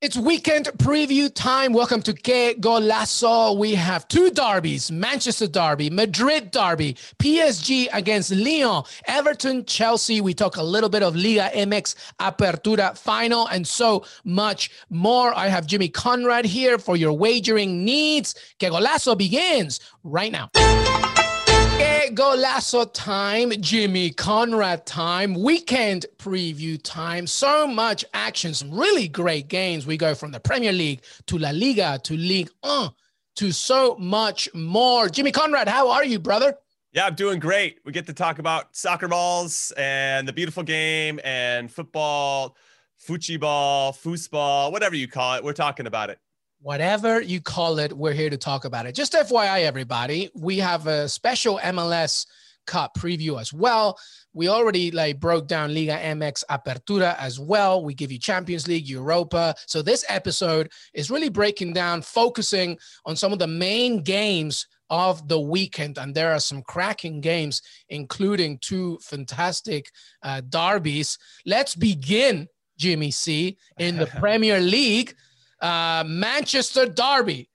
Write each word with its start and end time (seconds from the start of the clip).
It's 0.00 0.16
weekend 0.16 0.66
preview 0.78 1.28
time. 1.34 1.72
Welcome 1.72 2.02
to 2.02 2.12
Que 2.12 2.54
Golazo. 2.54 3.58
We 3.58 3.74
have 3.74 4.06
two 4.06 4.30
derbies 4.30 4.92
Manchester 4.92 5.48
Derby, 5.48 5.90
Madrid 5.90 6.52
Derby, 6.52 6.94
PSG 7.18 7.88
against 7.92 8.30
Lyon, 8.30 8.84
Everton, 9.06 9.64
Chelsea. 9.64 10.20
We 10.20 10.34
talk 10.34 10.56
a 10.56 10.62
little 10.62 10.88
bit 10.88 11.02
of 11.02 11.16
Liga 11.16 11.50
MX 11.52 11.96
Apertura 12.20 12.96
final 12.96 13.48
and 13.48 13.66
so 13.66 14.04
much 14.22 14.70
more. 14.88 15.36
I 15.36 15.48
have 15.48 15.66
Jimmy 15.66 15.88
Conrad 15.88 16.44
here 16.44 16.78
for 16.78 16.96
your 16.96 17.12
wagering 17.12 17.84
needs. 17.84 18.36
Que 18.60 18.70
Golazo 18.70 19.18
begins 19.18 19.80
right 20.04 20.30
now. 20.30 20.48
Golazo 22.14 22.90
time, 22.92 23.50
Jimmy 23.60 24.10
Conrad 24.10 24.86
time, 24.86 25.34
weekend 25.34 26.06
preview 26.16 26.80
time. 26.82 27.26
So 27.26 27.66
much 27.66 28.04
action, 28.14 28.54
some 28.54 28.70
really 28.70 29.08
great 29.08 29.48
games. 29.48 29.86
We 29.86 29.96
go 29.96 30.14
from 30.14 30.32
the 30.32 30.40
Premier 30.40 30.72
League 30.72 31.02
to 31.26 31.38
La 31.38 31.50
Liga 31.50 31.98
to 32.04 32.16
Ligue 32.16 32.50
1 32.62 32.90
to 33.36 33.52
so 33.52 33.96
much 33.96 34.48
more. 34.54 35.08
Jimmy 35.08 35.32
Conrad, 35.32 35.68
how 35.68 35.90
are 35.90 36.04
you, 36.04 36.18
brother? 36.18 36.54
Yeah, 36.92 37.06
I'm 37.06 37.14
doing 37.14 37.38
great. 37.38 37.78
We 37.84 37.92
get 37.92 38.06
to 38.06 38.14
talk 38.14 38.38
about 38.38 38.74
soccer 38.74 39.08
balls 39.08 39.72
and 39.76 40.26
the 40.26 40.32
beautiful 40.32 40.62
game 40.62 41.20
and 41.24 41.70
football, 41.70 42.56
ball, 43.40 43.92
foosball, 43.92 44.72
whatever 44.72 44.96
you 44.96 45.08
call 45.08 45.36
it. 45.36 45.44
We're 45.44 45.52
talking 45.52 45.86
about 45.86 46.10
it 46.10 46.18
whatever 46.60 47.20
you 47.20 47.40
call 47.40 47.78
it, 47.78 47.92
we're 47.92 48.12
here 48.12 48.30
to 48.30 48.36
talk 48.36 48.64
about 48.64 48.86
it. 48.86 48.94
Just 48.94 49.12
FYI, 49.12 49.62
everybody, 49.62 50.30
we 50.34 50.58
have 50.58 50.86
a 50.86 51.08
special 51.08 51.58
MLS 51.58 52.26
Cup 52.66 52.94
preview 52.96 53.40
as 53.40 53.52
well. 53.52 53.98
We 54.34 54.48
already 54.48 54.90
like 54.90 55.18
broke 55.18 55.48
down 55.48 55.72
Liga 55.72 55.96
MX 55.96 56.44
Apertura 56.50 57.16
as 57.18 57.40
well. 57.40 57.82
We 57.82 57.94
give 57.94 58.12
you 58.12 58.18
Champions 58.18 58.68
League, 58.68 58.86
Europa. 58.86 59.54
So 59.66 59.80
this 59.80 60.04
episode 60.08 60.70
is 60.92 61.10
really 61.10 61.30
breaking 61.30 61.72
down, 61.72 62.02
focusing 62.02 62.78
on 63.06 63.16
some 63.16 63.32
of 63.32 63.38
the 63.38 63.46
main 63.46 64.02
games 64.02 64.66
of 64.90 65.28
the 65.28 65.40
weekend. 65.40 65.96
And 65.96 66.14
there 66.14 66.32
are 66.32 66.40
some 66.40 66.62
cracking 66.62 67.22
games, 67.22 67.62
including 67.88 68.58
two 68.58 68.98
fantastic 69.02 69.90
uh, 70.22 70.42
derbies. 70.46 71.18
Let's 71.46 71.74
begin, 71.74 72.48
Jimmy 72.76 73.10
C, 73.10 73.56
in 73.78 73.96
the 73.96 74.06
Premier 74.18 74.60
League 74.60 75.14
uh, 75.60 76.04
Manchester 76.06 76.86
Derby, 76.86 77.48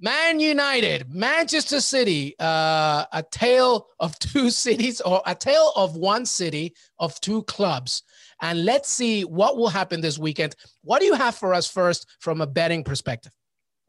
Man 0.00 0.40
United, 0.40 1.12
Manchester 1.12 1.80
City, 1.80 2.34
uh, 2.38 3.04
a 3.12 3.22
tale 3.30 3.88
of 3.98 4.18
two 4.18 4.50
cities 4.64 5.00
or 5.00 5.22
a 5.26 5.34
tale 5.34 5.72
of 5.76 5.96
one 5.96 6.24
city 6.24 6.74
of 6.98 7.20
two 7.20 7.42
clubs. 7.44 8.02
And 8.42 8.64
let's 8.64 8.88
see 8.88 9.22
what 9.22 9.56
will 9.56 9.68
happen 9.68 10.00
this 10.00 10.18
weekend. 10.18 10.56
What 10.82 11.00
do 11.00 11.06
you 11.06 11.14
have 11.14 11.34
for 11.34 11.52
us 11.52 11.66
first 11.66 12.06
from 12.20 12.40
a 12.40 12.46
betting 12.46 12.84
perspective? 12.84 13.32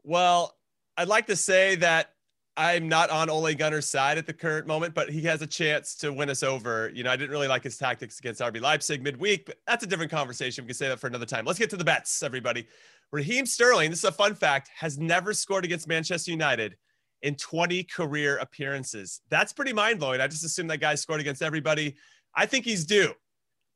Well, 0.04 0.54
I'd 0.96 1.08
like 1.08 1.26
to 1.28 1.36
say 1.36 1.76
that 1.76 2.11
I'm 2.56 2.86
not 2.86 3.08
on 3.08 3.30
Ole 3.30 3.54
Gunnar's 3.54 3.88
side 3.88 4.18
at 4.18 4.26
the 4.26 4.32
current 4.32 4.66
moment, 4.66 4.94
but 4.94 5.08
he 5.08 5.22
has 5.22 5.40
a 5.40 5.46
chance 5.46 5.94
to 5.96 6.12
win 6.12 6.28
us 6.28 6.42
over. 6.42 6.90
You 6.94 7.02
know, 7.02 7.10
I 7.10 7.16
didn't 7.16 7.30
really 7.30 7.48
like 7.48 7.62
his 7.62 7.78
tactics 7.78 8.18
against 8.18 8.42
RB 8.42 8.60
Leipzig 8.60 9.02
midweek, 9.02 9.46
but 9.46 9.56
that's 9.66 9.84
a 9.84 9.86
different 9.86 10.10
conversation. 10.10 10.64
We 10.64 10.68
can 10.68 10.74
say 10.74 10.88
that 10.88 11.00
for 11.00 11.06
another 11.06 11.24
time. 11.24 11.46
Let's 11.46 11.58
get 11.58 11.70
to 11.70 11.78
the 11.78 11.84
bets, 11.84 12.22
everybody. 12.22 12.66
Raheem 13.10 13.46
Sterling, 13.46 13.90
this 13.90 14.00
is 14.00 14.04
a 14.04 14.12
fun 14.12 14.34
fact, 14.34 14.70
has 14.76 14.98
never 14.98 15.32
scored 15.32 15.64
against 15.64 15.88
Manchester 15.88 16.30
United 16.30 16.76
in 17.22 17.36
20 17.36 17.84
career 17.84 18.36
appearances. 18.38 19.22
That's 19.30 19.52
pretty 19.52 19.72
mind 19.72 19.98
blowing. 19.98 20.20
I 20.20 20.26
just 20.26 20.44
assume 20.44 20.66
that 20.66 20.78
guy 20.78 20.94
scored 20.94 21.20
against 21.20 21.42
everybody. 21.42 21.96
I 22.34 22.44
think 22.44 22.66
he's 22.66 22.84
due. 22.84 23.12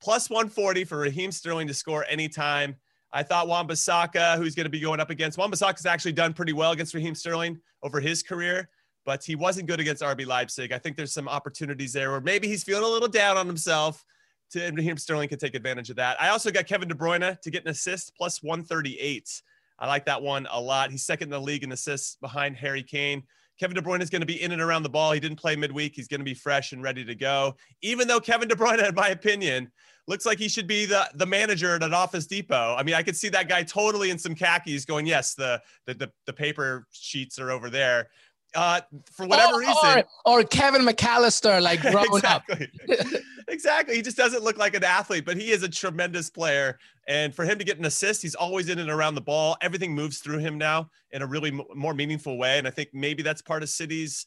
Plus 0.02 0.28
140 0.28 0.84
for 0.84 0.98
Raheem 0.98 1.32
Sterling 1.32 1.66
to 1.68 1.74
score 1.74 2.04
anytime. 2.08 2.76
I 3.12 3.22
thought 3.22 3.48
Wan-Bissaka, 3.48 4.36
who's 4.36 4.54
going 4.54 4.64
to 4.64 4.70
be 4.70 4.80
going 4.80 5.00
up 5.00 5.08
against, 5.08 5.38
Wan-Bissaka 5.38 5.76
has 5.78 5.86
actually 5.86 6.12
done 6.12 6.34
pretty 6.34 6.52
well 6.52 6.72
against 6.72 6.92
Raheem 6.92 7.14
Sterling 7.14 7.58
over 7.82 8.00
his 8.00 8.22
career, 8.22 8.68
but 9.06 9.24
he 9.24 9.36
wasn't 9.36 9.68
good 9.68 9.80
against 9.80 10.02
RB 10.02 10.26
Leipzig. 10.26 10.72
I 10.72 10.78
think 10.78 10.96
there's 10.96 11.14
some 11.14 11.28
opportunities 11.28 11.92
there 11.92 12.10
where 12.10 12.20
maybe 12.20 12.48
he's 12.48 12.64
feeling 12.64 12.84
a 12.84 12.88
little 12.88 13.08
down 13.08 13.38
on 13.38 13.46
himself 13.46 14.04
to 14.50 14.70
Raheem 14.70 14.98
Sterling 14.98 15.28
can 15.28 15.38
take 15.38 15.54
advantage 15.54 15.90
of 15.90 15.96
that. 15.96 16.20
I 16.20 16.28
also 16.28 16.50
got 16.50 16.66
Kevin 16.66 16.88
De 16.88 16.94
Bruyne 16.94 17.40
to 17.40 17.50
get 17.50 17.62
an 17.62 17.70
assist 17.70 18.12
plus 18.16 18.42
138. 18.42 19.42
I 19.78 19.86
like 19.86 20.04
that 20.06 20.20
one 20.20 20.46
a 20.50 20.60
lot. 20.60 20.90
He's 20.90 21.04
second 21.04 21.26
in 21.26 21.30
the 21.30 21.40
league 21.40 21.62
in 21.62 21.72
assists 21.72 22.16
behind 22.20 22.56
Harry 22.56 22.82
Kane. 22.82 23.22
Kevin 23.58 23.74
De 23.74 23.80
Bruyne 23.80 24.02
is 24.02 24.10
going 24.10 24.20
to 24.20 24.26
be 24.26 24.42
in 24.42 24.52
and 24.52 24.60
around 24.60 24.82
the 24.82 24.88
ball. 24.88 25.12
He 25.12 25.20
didn't 25.20 25.38
play 25.38 25.56
midweek. 25.56 25.94
He's 25.94 26.08
going 26.08 26.20
to 26.20 26.24
be 26.24 26.34
fresh 26.34 26.72
and 26.72 26.82
ready 26.82 27.04
to 27.04 27.14
go. 27.14 27.56
Even 27.82 28.06
though 28.06 28.20
Kevin 28.20 28.48
De 28.48 28.54
Bruyne, 28.54 28.86
in 28.86 28.94
my 28.94 29.08
opinion, 29.08 29.70
looks 30.06 30.26
like 30.26 30.38
he 30.38 30.48
should 30.48 30.66
be 30.66 30.84
the, 30.84 31.08
the 31.14 31.26
manager 31.26 31.74
at 31.74 31.82
an 31.82 31.94
Office 31.94 32.26
Depot. 32.26 32.76
I 32.76 32.82
mean, 32.82 32.94
I 32.94 33.02
could 33.02 33.16
see 33.16 33.28
that 33.30 33.48
guy 33.48 33.62
totally 33.62 34.10
in 34.10 34.18
some 34.18 34.34
khakis 34.34 34.84
going, 34.84 35.06
yes, 35.06 35.34
the, 35.34 35.60
the, 35.86 35.94
the, 35.94 36.12
the 36.26 36.32
paper 36.32 36.86
sheets 36.92 37.38
are 37.38 37.50
over 37.50 37.70
there 37.70 38.08
uh, 38.56 38.80
for 39.12 39.26
whatever 39.26 39.54
or, 39.54 39.60
reason. 39.60 40.04
Or, 40.24 40.40
or, 40.40 40.42
Kevin 40.44 40.82
McCallister, 40.82 41.60
like 41.62 41.80
grown 41.92 42.06
exactly. 42.06 42.70
up. 42.98 43.06
exactly. 43.48 43.96
He 43.96 44.02
just 44.02 44.16
doesn't 44.16 44.42
look 44.42 44.58
like 44.58 44.74
an 44.74 44.82
athlete, 44.82 45.24
but 45.24 45.36
he 45.36 45.50
is 45.50 45.62
a 45.62 45.68
tremendous 45.68 46.30
player. 46.30 46.78
And 47.06 47.34
for 47.34 47.44
him 47.44 47.58
to 47.58 47.64
get 47.64 47.78
an 47.78 47.84
assist, 47.84 48.22
he's 48.22 48.34
always 48.34 48.68
in 48.68 48.78
and 48.78 48.90
around 48.90 49.14
the 49.14 49.20
ball. 49.20 49.56
Everything 49.60 49.94
moves 49.94 50.18
through 50.18 50.38
him 50.38 50.58
now 50.58 50.90
in 51.12 51.22
a 51.22 51.26
really 51.26 51.50
m- 51.50 51.62
more 51.74 51.94
meaningful 51.94 52.38
way. 52.38 52.58
And 52.58 52.66
I 52.66 52.70
think 52.70 52.88
maybe 52.92 53.22
that's 53.22 53.42
part 53.42 53.62
of 53.62 53.68
City's, 53.68 54.26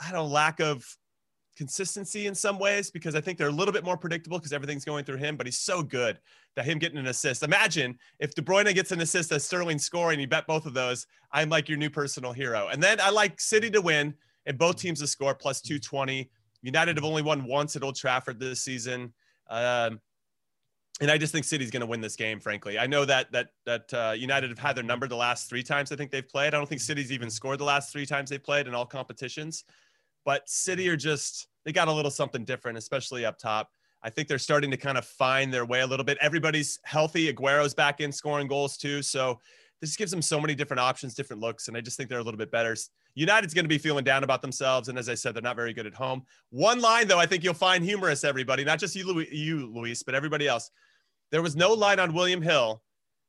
I 0.00 0.10
don't 0.10 0.14
know, 0.14 0.26
lack 0.26 0.60
of 0.60 0.84
consistency 1.60 2.26
in 2.26 2.34
some 2.34 2.58
ways 2.58 2.90
because 2.90 3.14
I 3.14 3.20
think 3.20 3.36
they're 3.36 3.48
a 3.48 3.52
little 3.52 3.70
bit 3.70 3.84
more 3.84 3.98
predictable 3.98 4.38
because 4.38 4.54
everything's 4.54 4.86
going 4.86 5.04
through 5.04 5.18
him, 5.18 5.36
but 5.36 5.46
he's 5.46 5.58
so 5.58 5.82
good 5.82 6.18
that 6.56 6.64
him 6.64 6.78
getting 6.78 6.96
an 6.96 7.08
assist. 7.08 7.42
Imagine 7.42 7.98
if 8.18 8.34
De 8.34 8.40
Bruyne 8.40 8.74
gets 8.74 8.92
an 8.92 9.02
assist 9.02 9.30
as 9.30 9.44
Sterling 9.44 9.78
scoring, 9.78 10.18
you 10.18 10.26
bet 10.26 10.46
both 10.46 10.64
of 10.64 10.72
those. 10.72 11.06
I'm 11.32 11.50
like 11.50 11.68
your 11.68 11.76
new 11.76 11.90
personal 11.90 12.32
hero. 12.32 12.68
And 12.68 12.82
then 12.82 12.98
I 12.98 13.10
like 13.10 13.38
City 13.42 13.70
to 13.72 13.82
win 13.82 14.14
and 14.46 14.56
both 14.56 14.76
teams 14.76 15.00
to 15.00 15.06
score 15.06 15.34
plus 15.34 15.60
220. 15.60 16.30
United 16.62 16.96
have 16.96 17.04
only 17.04 17.20
won 17.20 17.44
once 17.44 17.76
at 17.76 17.82
Old 17.82 17.94
Trafford 17.94 18.40
this 18.40 18.62
season. 18.62 19.12
Um, 19.50 20.00
and 21.02 21.10
I 21.10 21.18
just 21.18 21.30
think 21.30 21.44
City's 21.44 21.70
going 21.70 21.82
to 21.82 21.86
win 21.86 22.00
this 22.00 22.16
game. 22.16 22.40
Frankly, 22.40 22.78
I 22.78 22.86
know 22.86 23.04
that 23.04 23.30
that 23.32 23.48
that 23.66 23.92
uh, 23.92 24.14
United 24.16 24.48
have 24.48 24.58
had 24.58 24.76
their 24.76 24.84
number 24.84 25.06
the 25.06 25.14
last 25.14 25.50
three 25.50 25.62
times 25.62 25.92
I 25.92 25.96
think 25.96 26.10
they've 26.10 26.26
played. 26.26 26.54
I 26.54 26.56
don't 26.56 26.68
think 26.68 26.80
City's 26.80 27.12
even 27.12 27.28
scored 27.28 27.60
the 27.60 27.64
last 27.64 27.92
three 27.92 28.06
times 28.06 28.30
they 28.30 28.38
played 28.38 28.66
in 28.66 28.74
all 28.74 28.86
competitions. 28.86 29.64
But 30.24 30.48
City 30.48 30.88
are 30.88 30.96
just 30.96 31.48
they 31.64 31.72
got 31.72 31.88
a 31.88 31.92
little 31.92 32.10
something 32.10 32.44
different, 32.44 32.78
especially 32.78 33.24
up 33.24 33.38
top. 33.38 33.70
I 34.02 34.10
think 34.10 34.28
they're 34.28 34.38
starting 34.38 34.70
to 34.70 34.76
kind 34.76 34.96
of 34.96 35.04
find 35.04 35.52
their 35.52 35.66
way 35.66 35.80
a 35.80 35.86
little 35.86 36.04
bit. 36.04 36.16
Everybody's 36.20 36.78
healthy. 36.84 37.28
Aguero's 37.28 37.74
back 37.74 38.00
in 38.00 38.10
scoring 38.10 38.46
goals 38.46 38.78
too. 38.78 39.02
So 39.02 39.38
this 39.80 39.96
gives 39.96 40.10
them 40.10 40.22
so 40.22 40.40
many 40.40 40.54
different 40.54 40.80
options, 40.80 41.14
different 41.14 41.40
looks, 41.40 41.68
and 41.68 41.76
I 41.76 41.80
just 41.80 41.96
think 41.96 42.08
they're 42.08 42.18
a 42.18 42.22
little 42.22 42.38
bit 42.38 42.50
better. 42.50 42.76
United's 43.14 43.54
going 43.54 43.64
to 43.64 43.68
be 43.68 43.78
feeling 43.78 44.04
down 44.04 44.24
about 44.24 44.42
themselves, 44.42 44.88
and 44.88 44.98
as 44.98 45.08
I 45.08 45.14
said, 45.14 45.34
they're 45.34 45.42
not 45.42 45.56
very 45.56 45.72
good 45.72 45.86
at 45.86 45.94
home. 45.94 46.22
One 46.50 46.80
line 46.80 47.08
though, 47.08 47.18
I 47.18 47.26
think 47.26 47.42
you'll 47.42 47.54
find 47.54 47.82
humorous, 47.82 48.22
everybody, 48.22 48.62
not 48.62 48.78
just 48.78 48.94
you, 48.94 49.20
you, 49.30 49.72
Luis, 49.72 50.02
but 50.02 50.14
everybody 50.14 50.46
else. 50.46 50.70
There 51.30 51.42
was 51.42 51.56
no 51.56 51.72
line 51.72 51.98
on 51.98 52.12
William 52.12 52.42
Hill 52.42 52.82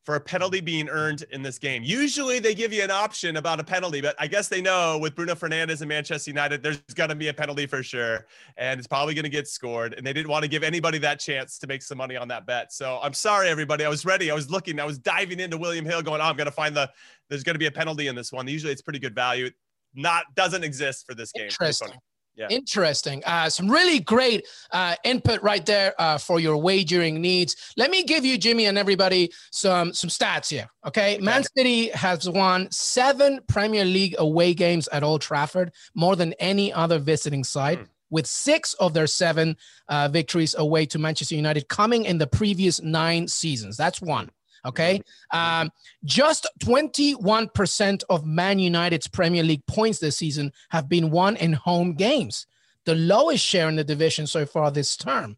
for 0.04 0.16
a 0.16 0.20
penalty 0.20 0.62
being 0.62 0.90
earned 0.90 1.24
in 1.32 1.44
this 1.44 1.60
game. 1.60 1.84
Usually 1.84 2.40
they 2.40 2.56
give 2.56 2.74
you 2.74 2.84
an 2.84 2.90
option 2.90 3.38
about 3.38 3.60
a 3.60 3.64
penalty, 3.64 4.02
but 4.02 4.16
I 4.18 4.26
guess 4.26 4.48
they 4.48 4.62
know 4.62 4.98
with 4.98 5.16
Bruno 5.16 5.36
Fernandes 5.36 5.82
and 5.82 5.90
Manchester 5.90 6.32
United, 6.32 6.64
there's 6.64 6.82
going 6.96 7.10
to 7.10 7.16
be 7.16 7.28
a 7.28 7.34
penalty 7.34 7.68
for 7.68 7.84
sure. 7.84 8.26
And 8.58 8.80
it's 8.80 8.88
probably 8.88 9.14
going 9.14 9.24
to 9.24 9.30
get 9.30 9.48
scored. 9.48 9.94
And 9.94 10.06
they 10.06 10.14
didn't 10.14 10.30
want 10.30 10.44
to 10.44 10.50
give 10.50 10.64
anybody 10.64 10.98
that 11.00 11.20
chance 11.20 11.60
to 11.60 11.68
make 11.68 11.84
some 11.84 12.00
money 12.00 12.16
on 12.16 12.28
that 12.30 12.48
bet. 12.48 12.74
So 12.74 13.00
I'm 13.04 13.14
sorry, 13.14 13.48
everybody. 13.48 13.86
I 13.86 13.90
was 13.90 14.04
ready. 14.04 14.32
I 14.32 14.34
was 14.34 14.50
looking, 14.50 14.80
I 14.80 14.86
was 14.86 14.98
diving 14.98 15.40
into 15.40 15.58
William 15.58 15.86
Hill 15.86 16.02
going, 16.02 16.20
oh, 16.20 16.26
I'm 16.26 16.36
going 16.36 16.46
to 16.46 16.52
find 16.52 16.76
the, 16.76 16.90
there's 17.30 17.44
going 17.44 17.56
to 17.56 17.60
be 17.60 17.68
a 17.68 17.72
penalty 17.72 18.08
in 18.08 18.16
this 18.16 18.32
one. 18.32 18.48
Usually 18.48 18.72
it's 18.72 18.82
pretty 18.82 19.00
good 19.00 19.14
value. 19.14 19.52
Not, 19.94 20.24
doesn't 20.36 20.64
exist 20.64 21.06
for 21.06 21.14
this 21.14 21.32
game. 21.32 21.46
Interesting. 21.46 21.90
Yeah. 22.36 22.48
Interesting. 22.50 23.22
Uh, 23.26 23.50
some 23.50 23.70
really 23.70 24.00
great 24.00 24.48
uh, 24.72 24.96
input 25.04 25.42
right 25.44 25.66
there 25.66 25.94
uh, 26.00 26.18
for 26.18 26.40
your 26.40 26.58
wagering 26.58 27.22
needs. 27.22 27.56
Let 27.76 27.92
me 27.92 28.04
give 28.04 28.24
you, 28.24 28.38
Jimmy, 28.38 28.66
and 28.66 28.78
everybody 28.78 29.32
some 29.52 29.94
some 29.94 30.10
stats 30.10 30.50
here. 30.50 30.70
Okay, 30.88 31.16
okay. 31.16 31.24
Man 31.24 31.44
City 31.56 31.90
has 31.90 32.30
won 32.30 32.72
seven 32.72 33.42
Premier 33.48 33.86
League 33.86 34.16
away 34.18 34.54
games 34.54 34.88
at 34.90 35.04
Old 35.04 35.22
Trafford, 35.22 35.72
more 35.94 36.16
than 36.16 36.34
any 36.34 36.72
other 36.72 37.00
visiting 37.00 37.44
side. 37.44 37.80
Mm. 37.80 37.88
With 38.10 38.28
six 38.28 38.74
of 38.74 38.94
their 38.94 39.08
seven 39.08 39.56
uh, 39.88 40.10
victories 40.10 40.54
away 40.58 40.86
to 40.88 41.00
Manchester 41.00 41.36
United 41.36 41.70
coming 41.70 42.04
in 42.04 42.18
the 42.18 42.28
previous 42.28 42.82
nine 42.82 43.26
seasons. 43.30 43.78
That's 43.78 44.02
one. 44.02 44.30
Okay. 44.66 45.02
Um, 45.32 45.72
just 46.04 46.48
21% 46.64 48.04
of 48.10 48.26
Man 48.26 48.60
United's 48.60 49.08
Premier 49.08 49.44
League 49.44 49.66
points 49.66 50.00
this 50.00 50.18
season 50.18 50.52
have 50.70 50.88
been 50.88 51.12
won 51.12 51.36
in 51.38 51.54
home 51.54 51.94
games, 51.94 52.48
the 52.86 52.96
lowest 52.96 53.44
share 53.44 53.70
in 53.70 53.76
the 53.76 53.84
division 53.84 54.28
so 54.28 54.46
far 54.46 54.72
this 54.72 54.96
term. 54.96 55.38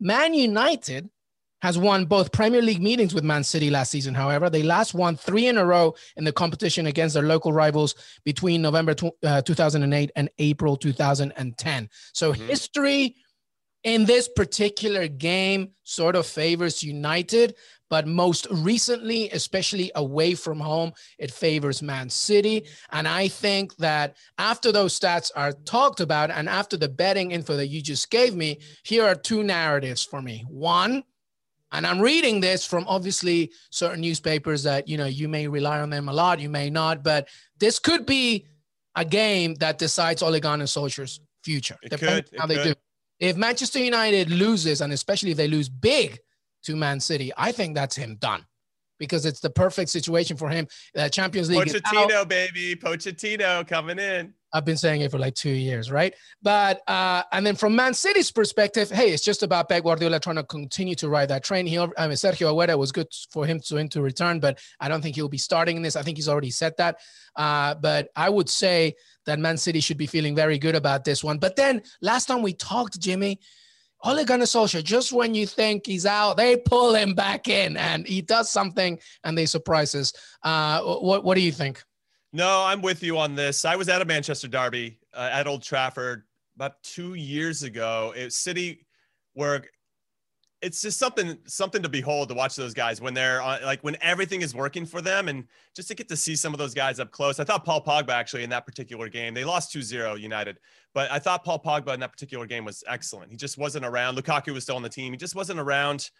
Man 0.00 0.34
United 0.34 1.08
has 1.64 1.78
won 1.78 2.04
both 2.04 2.30
Premier 2.30 2.60
League 2.60 2.82
meetings 2.82 3.14
with 3.14 3.24
Man 3.24 3.42
City 3.42 3.70
last 3.70 3.90
season. 3.90 4.12
However, 4.12 4.50
they 4.50 4.62
last 4.62 4.92
won 4.92 5.16
three 5.16 5.46
in 5.46 5.56
a 5.56 5.64
row 5.64 5.94
in 6.14 6.24
the 6.24 6.32
competition 6.32 6.86
against 6.86 7.14
their 7.14 7.22
local 7.22 7.54
rivals 7.54 7.94
between 8.22 8.60
November 8.60 8.94
uh, 9.22 9.40
2008 9.40 10.10
and 10.14 10.28
April 10.38 10.76
2010. 10.76 11.88
So 12.12 12.34
mm-hmm. 12.34 12.46
history 12.46 13.16
in 13.84 14.06
this 14.06 14.28
particular 14.28 15.06
game 15.06 15.70
sort 15.84 16.16
of 16.16 16.26
favors 16.26 16.82
United, 16.82 17.54
but 17.90 18.06
most 18.06 18.46
recently, 18.50 19.30
especially 19.30 19.92
away 19.94 20.34
from 20.34 20.58
home, 20.58 20.92
it 21.18 21.30
favors 21.30 21.82
Man 21.82 22.08
City. 22.08 22.66
And 22.90 23.06
I 23.06 23.28
think 23.28 23.76
that 23.76 24.16
after 24.38 24.72
those 24.72 24.98
stats 24.98 25.30
are 25.36 25.52
talked 25.52 26.00
about 26.00 26.30
and 26.30 26.48
after 26.48 26.76
the 26.78 26.88
betting 26.88 27.30
info 27.30 27.56
that 27.56 27.68
you 27.68 27.82
just 27.82 28.10
gave 28.10 28.34
me, 28.34 28.58
here 28.82 29.04
are 29.04 29.14
two 29.14 29.44
narratives 29.44 30.02
for 30.02 30.22
me. 30.22 30.44
One, 30.48 31.04
and 31.72 31.86
I'm 31.86 32.00
reading 32.00 32.40
this 32.40 32.64
from 32.64 32.86
obviously 32.88 33.52
certain 33.70 34.00
newspapers 34.00 34.62
that 34.62 34.88
you 34.88 34.96
know 34.96 35.06
you 35.06 35.28
may 35.28 35.46
rely 35.46 35.80
on 35.80 35.90
them 35.90 36.08
a 36.08 36.12
lot, 36.12 36.40
you 36.40 36.48
may 36.48 36.70
not, 36.70 37.02
but 37.02 37.28
this 37.58 37.78
could 37.78 38.06
be 38.06 38.46
a 38.96 39.04
game 39.04 39.54
that 39.56 39.78
decides 39.78 40.22
Ole 40.22 40.38
Gunnar 40.40 40.66
Solskjaer's 40.66 41.20
future, 41.42 41.76
it 41.82 41.90
depending 41.90 42.24
could, 42.24 42.40
how 42.40 42.46
they 42.46 42.56
could. 42.56 42.64
do. 42.64 42.83
If 43.20 43.36
Manchester 43.36 43.78
United 43.78 44.30
loses, 44.30 44.80
and 44.80 44.92
especially 44.92 45.30
if 45.30 45.36
they 45.36 45.48
lose 45.48 45.68
big 45.68 46.18
to 46.64 46.76
Man 46.76 47.00
City, 47.00 47.32
I 47.36 47.52
think 47.52 47.74
that's 47.74 47.96
him 47.96 48.16
done 48.16 48.44
because 48.98 49.26
it's 49.26 49.40
the 49.40 49.50
perfect 49.50 49.90
situation 49.90 50.36
for 50.36 50.48
him. 50.48 50.66
The 50.94 51.08
Champions 51.08 51.50
League. 51.50 51.68
Pochettino, 51.68 52.26
baby, 52.26 52.76
Pochettino 52.76 53.66
coming 53.66 53.98
in. 53.98 54.34
I've 54.54 54.64
been 54.64 54.76
saying 54.76 55.00
it 55.00 55.10
for 55.10 55.18
like 55.18 55.34
two 55.34 55.50
years, 55.50 55.90
right? 55.90 56.14
But 56.40 56.80
uh, 56.88 57.24
and 57.32 57.44
then 57.44 57.56
from 57.56 57.74
Man 57.74 57.92
City's 57.92 58.30
perspective, 58.30 58.88
hey, 58.88 59.10
it's 59.10 59.24
just 59.24 59.42
about 59.42 59.68
Pep 59.68 59.82
Guardiola 59.82 60.20
trying 60.20 60.36
to 60.36 60.44
continue 60.44 60.94
to 60.94 61.08
ride 61.08 61.28
that 61.30 61.42
train. 61.42 61.66
He, 61.66 61.76
I 61.76 61.82
mean, 61.82 62.16
Sergio 62.16 62.54
Aguero 62.54 62.78
was 62.78 62.92
good 62.92 63.08
for 63.32 63.44
him 63.44 63.58
to 63.66 63.76
him 63.76 63.88
to 63.88 64.00
return, 64.00 64.38
but 64.38 64.60
I 64.78 64.88
don't 64.88 65.02
think 65.02 65.16
he'll 65.16 65.28
be 65.28 65.38
starting 65.38 65.76
in 65.76 65.82
this. 65.82 65.96
I 65.96 66.02
think 66.02 66.16
he's 66.16 66.28
already 66.28 66.52
said 66.52 66.74
that. 66.78 67.00
Uh, 67.34 67.74
but 67.74 68.08
I 68.14 68.30
would 68.30 68.48
say 68.48 68.94
that 69.26 69.40
Man 69.40 69.56
City 69.56 69.80
should 69.80 69.98
be 69.98 70.06
feeling 70.06 70.36
very 70.36 70.58
good 70.58 70.76
about 70.76 71.04
this 71.04 71.24
one. 71.24 71.38
But 71.38 71.56
then 71.56 71.82
last 72.00 72.26
time 72.26 72.40
we 72.40 72.52
talked, 72.52 73.00
Jimmy, 73.00 73.40
Ole 74.04 74.24
Gunnar 74.24 74.44
Solskjaer, 74.44 74.84
just 74.84 75.12
when 75.12 75.34
you 75.34 75.46
think 75.46 75.86
he's 75.86 76.06
out, 76.06 76.36
they 76.36 76.56
pull 76.58 76.94
him 76.94 77.14
back 77.14 77.48
in, 77.48 77.76
and 77.76 78.06
he 78.06 78.22
does 78.22 78.50
something, 78.50 79.00
and 79.24 79.36
they 79.36 79.46
surprise 79.46 79.94
us. 79.96 80.12
Uh, 80.44 80.80
what 80.82 81.24
What 81.24 81.34
do 81.34 81.40
you 81.40 81.52
think? 81.52 81.82
No, 82.34 82.64
I'm 82.64 82.82
with 82.82 83.04
you 83.04 83.16
on 83.16 83.36
this. 83.36 83.64
I 83.64 83.76
was 83.76 83.88
at 83.88 84.02
a 84.02 84.04
Manchester 84.04 84.48
derby 84.48 84.98
uh, 85.14 85.28
at 85.30 85.46
Old 85.46 85.62
Trafford 85.62 86.24
about 86.56 86.82
two 86.82 87.14
years 87.14 87.62
ago. 87.62 88.12
It 88.16 88.32
City 88.32 88.84
were 89.36 89.62
it's 90.60 90.82
just 90.82 90.98
something 90.98 91.38
something 91.46 91.80
to 91.80 91.88
behold 91.88 92.28
to 92.30 92.34
watch 92.34 92.56
those 92.56 92.74
guys 92.74 93.00
when 93.00 93.14
they're 93.14 93.40
on, 93.40 93.62
like 93.62 93.84
when 93.84 93.96
everything 94.00 94.42
is 94.42 94.52
working 94.52 94.84
for 94.84 95.00
them 95.00 95.28
and 95.28 95.44
just 95.76 95.86
to 95.86 95.94
get 95.94 96.08
to 96.08 96.16
see 96.16 96.34
some 96.34 96.52
of 96.52 96.58
those 96.58 96.74
guys 96.74 96.98
up 96.98 97.12
close. 97.12 97.38
I 97.38 97.44
thought 97.44 97.64
Paul 97.64 97.84
Pogba 97.84 98.10
actually 98.10 98.42
in 98.42 98.50
that 98.50 98.66
particular 98.66 99.08
game. 99.08 99.32
They 99.32 99.44
lost 99.44 99.72
2-0 99.72 100.18
United, 100.18 100.58
but 100.92 101.08
I 101.12 101.20
thought 101.20 101.44
Paul 101.44 101.62
Pogba 101.62 101.94
in 101.94 102.00
that 102.00 102.10
particular 102.10 102.46
game 102.46 102.64
was 102.64 102.82
excellent. 102.88 103.30
He 103.30 103.36
just 103.36 103.58
wasn't 103.58 103.84
around. 103.84 104.16
Lukaku 104.16 104.52
was 104.52 104.64
still 104.64 104.74
on 104.74 104.82
the 104.82 104.88
team. 104.88 105.12
He 105.12 105.16
just 105.16 105.36
wasn't 105.36 105.60
around 105.60 106.10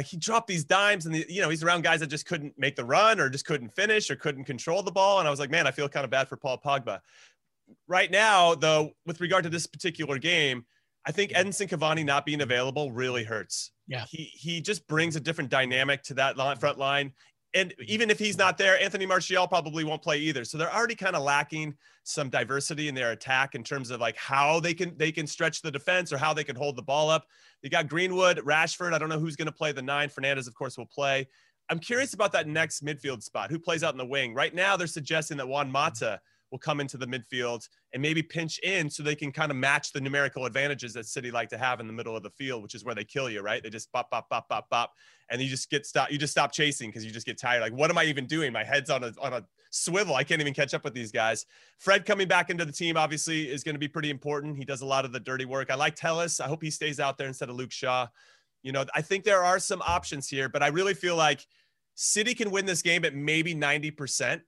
he 0.00 0.16
dropped 0.16 0.46
these 0.46 0.64
dimes 0.64 1.06
and 1.06 1.14
the, 1.14 1.26
you 1.28 1.42
know 1.42 1.48
he's 1.48 1.62
around 1.62 1.82
guys 1.82 2.00
that 2.00 2.06
just 2.08 2.26
couldn't 2.26 2.54
make 2.58 2.76
the 2.76 2.84
run 2.84 3.20
or 3.20 3.28
just 3.28 3.44
couldn't 3.44 3.74
finish 3.74 4.10
or 4.10 4.16
couldn't 4.16 4.44
control 4.44 4.82
the 4.82 4.92
ball. 4.92 5.18
And 5.18 5.28
i 5.28 5.30
was 5.30 5.40
like 5.40 5.50
man 5.50 5.66
i 5.66 5.70
feel 5.70 5.88
kind 5.88 6.04
of 6.04 6.10
bad 6.10 6.28
for 6.28 6.36
paul 6.36 6.58
pogba. 6.58 7.00
Right 7.86 8.10
now 8.10 8.54
though 8.54 8.92
with 9.06 9.20
regard 9.20 9.44
to 9.44 9.50
this 9.50 9.66
particular 9.66 10.18
game 10.18 10.64
i 11.06 11.12
think 11.12 11.32
edinson 11.32 11.68
cavani 11.68 12.04
not 12.04 12.24
being 12.24 12.40
available 12.40 12.92
really 12.92 13.24
hurts. 13.24 13.72
Yeah. 13.86 14.04
He 14.08 14.30
he 14.32 14.60
just 14.60 14.86
brings 14.86 15.16
a 15.16 15.20
different 15.20 15.50
dynamic 15.50 16.02
to 16.04 16.14
that 16.14 16.36
line, 16.36 16.56
front 16.56 16.78
line 16.78 17.12
and 17.54 17.74
even 17.86 18.10
if 18.10 18.18
he's 18.18 18.38
not 18.38 18.56
there, 18.56 18.80
Anthony 18.80 19.04
Martial 19.04 19.46
probably 19.46 19.84
won't 19.84 20.02
play 20.02 20.18
either. 20.18 20.44
So 20.44 20.56
they're 20.56 20.72
already 20.72 20.94
kind 20.94 21.14
of 21.14 21.22
lacking 21.22 21.74
some 22.02 22.30
diversity 22.30 22.88
in 22.88 22.94
their 22.94 23.12
attack 23.12 23.54
in 23.54 23.62
terms 23.62 23.90
of 23.90 24.00
like 24.00 24.16
how 24.16 24.58
they 24.58 24.72
can 24.72 24.96
they 24.96 25.12
can 25.12 25.26
stretch 25.26 25.60
the 25.60 25.70
defense 25.70 26.12
or 26.12 26.18
how 26.18 26.32
they 26.32 26.44
can 26.44 26.56
hold 26.56 26.76
the 26.76 26.82
ball 26.82 27.10
up. 27.10 27.26
You 27.62 27.70
got 27.70 27.88
Greenwood, 27.88 28.38
Rashford. 28.38 28.94
I 28.94 28.98
don't 28.98 29.08
know 29.08 29.18
who's 29.18 29.36
going 29.36 29.46
to 29.46 29.52
play 29.52 29.72
the 29.72 29.82
nine. 29.82 30.08
Fernandes, 30.08 30.48
of 30.48 30.54
course, 30.54 30.78
will 30.78 30.86
play. 30.86 31.28
I'm 31.68 31.78
curious 31.78 32.14
about 32.14 32.32
that 32.32 32.48
next 32.48 32.84
midfield 32.84 33.22
spot. 33.22 33.50
Who 33.50 33.58
plays 33.58 33.84
out 33.84 33.94
in 33.94 33.98
the 33.98 34.06
wing? 34.06 34.34
Right 34.34 34.54
now, 34.54 34.76
they're 34.76 34.86
suggesting 34.86 35.36
that 35.36 35.48
Juan 35.48 35.70
Mata 35.70 36.20
will 36.52 36.58
come 36.58 36.80
into 36.80 36.98
the 36.98 37.06
midfield 37.06 37.66
and 37.92 38.02
maybe 38.02 38.22
pinch 38.22 38.58
in 38.58 38.88
so 38.88 39.02
they 39.02 39.16
can 39.16 39.32
kind 39.32 39.50
of 39.50 39.56
match 39.56 39.90
the 39.90 40.00
numerical 40.00 40.44
advantages 40.44 40.92
that 40.92 41.06
City 41.06 41.30
like 41.30 41.48
to 41.48 41.56
have 41.56 41.80
in 41.80 41.86
the 41.86 41.92
middle 41.92 42.14
of 42.14 42.22
the 42.22 42.30
field, 42.30 42.62
which 42.62 42.74
is 42.74 42.84
where 42.84 42.94
they 42.94 43.04
kill 43.04 43.30
you, 43.30 43.40
right? 43.40 43.62
They 43.62 43.70
just 43.70 43.90
pop, 43.90 44.10
pop, 44.10 44.28
pop, 44.28 44.48
pop, 44.50 44.68
pop, 44.68 44.92
and 45.30 45.40
you 45.40 45.48
just 45.48 45.70
get 45.70 45.86
stop. 45.86 46.12
You 46.12 46.18
just 46.18 46.30
stop 46.30 46.52
chasing 46.52 46.90
because 46.90 47.04
you 47.06 47.10
just 47.10 47.26
get 47.26 47.40
tired. 47.40 47.62
Like, 47.62 47.72
what 47.72 47.90
am 47.90 47.96
I 47.96 48.04
even 48.04 48.26
doing? 48.26 48.52
My 48.52 48.62
head's 48.62 48.90
on 48.90 49.02
a 49.02 49.12
on 49.20 49.32
a 49.32 49.44
swivel. 49.70 50.14
I 50.14 50.24
can't 50.24 50.42
even 50.42 50.52
catch 50.52 50.74
up 50.74 50.84
with 50.84 50.92
these 50.92 51.10
guys. 51.10 51.46
Fred 51.78 52.04
coming 52.04 52.28
back 52.28 52.50
into 52.50 52.66
the 52.66 52.72
team 52.72 52.98
obviously 52.98 53.50
is 53.50 53.64
going 53.64 53.74
to 53.74 53.80
be 53.80 53.88
pretty 53.88 54.10
important. 54.10 54.58
He 54.58 54.66
does 54.66 54.82
a 54.82 54.86
lot 54.86 55.06
of 55.06 55.12
the 55.12 55.20
dirty 55.20 55.46
work. 55.46 55.70
I 55.70 55.74
like 55.74 55.96
Telles. 55.96 56.38
I 56.38 56.46
hope 56.46 56.62
he 56.62 56.70
stays 56.70 57.00
out 57.00 57.16
there 57.16 57.28
instead 57.28 57.48
of 57.48 57.56
Luke 57.56 57.72
Shaw. 57.72 58.06
You 58.62 58.72
know, 58.72 58.84
I 58.94 59.00
think 59.00 59.24
there 59.24 59.42
are 59.42 59.58
some 59.58 59.82
options 59.82 60.28
here, 60.28 60.50
but 60.50 60.62
I 60.62 60.68
really 60.68 60.94
feel 60.94 61.16
like 61.16 61.46
City 61.94 62.34
can 62.34 62.50
win 62.50 62.66
this 62.66 62.82
game 62.82 63.04
at 63.04 63.14
maybe 63.14 63.54
90% 63.54 64.42